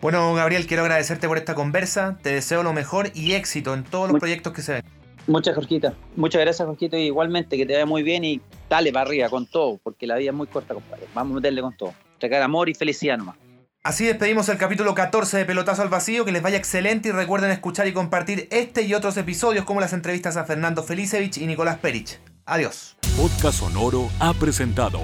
Bueno, 0.00 0.34
Gabriel, 0.34 0.66
quiero 0.66 0.82
agradecerte 0.82 1.28
por 1.28 1.38
esta 1.38 1.54
conversa, 1.54 2.18
te 2.22 2.30
deseo 2.30 2.62
lo 2.62 2.72
mejor 2.72 3.10
y 3.14 3.32
éxito 3.32 3.74
en 3.74 3.84
todos 3.84 4.10
los 4.10 4.18
proyectos 4.18 4.52
que 4.52 4.62
se 4.62 4.72
ven. 4.74 4.82
Muchas, 5.26 5.54
Jorgita. 5.54 5.94
Muchas 6.16 6.42
gracias, 6.42 6.66
Jorgito. 6.66 6.98
igualmente, 6.98 7.56
que 7.56 7.64
te 7.64 7.72
vaya 7.72 7.86
muy 7.86 8.02
bien 8.02 8.24
y 8.24 8.40
dale 8.68 8.92
para 8.92 9.06
arriba 9.06 9.30
con 9.30 9.46
todo, 9.46 9.78
porque 9.82 10.06
la 10.06 10.16
vida 10.16 10.30
es 10.30 10.36
muy 10.36 10.46
corta, 10.46 10.74
compadre. 10.74 11.06
Vamos 11.14 11.32
a 11.32 11.34
meterle 11.36 11.62
con 11.62 11.74
todo. 11.74 11.94
Recar 12.20 12.42
amor 12.42 12.68
y 12.68 12.74
felicidad 12.74 13.16
nomás. 13.16 13.36
Así 13.84 14.06
despedimos 14.06 14.48
el 14.48 14.56
capítulo 14.56 14.94
14 14.94 15.36
de 15.36 15.44
Pelotazo 15.44 15.82
al 15.82 15.90
Vacío, 15.90 16.24
que 16.24 16.32
les 16.32 16.40
vaya 16.40 16.56
excelente 16.56 17.10
y 17.10 17.12
recuerden 17.12 17.50
escuchar 17.50 17.86
y 17.86 17.92
compartir 17.92 18.48
este 18.50 18.80
y 18.80 18.94
otros 18.94 19.14
episodios 19.18 19.66
como 19.66 19.82
las 19.82 19.92
entrevistas 19.92 20.38
a 20.38 20.44
Fernando 20.44 20.82
Felicevich 20.82 21.36
y 21.36 21.46
Nicolás 21.46 21.76
Perich. 21.80 22.18
Adiós. 22.46 22.96
Podcast 23.14 23.58
Sonoro 23.58 24.08
ha 24.20 24.32
presentado 24.32 25.00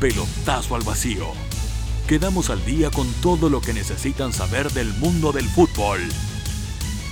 Pelotazo 0.00 0.74
al 0.74 0.84
Vacío. 0.84 1.26
Quedamos 2.06 2.48
al 2.48 2.64
día 2.64 2.90
con 2.90 3.12
todo 3.20 3.50
lo 3.50 3.60
que 3.60 3.74
necesitan 3.74 4.32
saber 4.32 4.70
del 4.70 4.90
mundo 4.94 5.30
del 5.30 5.46
fútbol. 5.46 6.00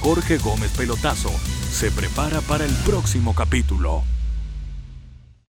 Jorge 0.01 0.39
Gómez 0.39 0.71
Pelotazo 0.79 1.31
se 1.71 1.91
prepara 1.91 2.41
para 2.41 2.65
el 2.65 2.73
próximo 2.87 3.35
capítulo. 3.35 4.03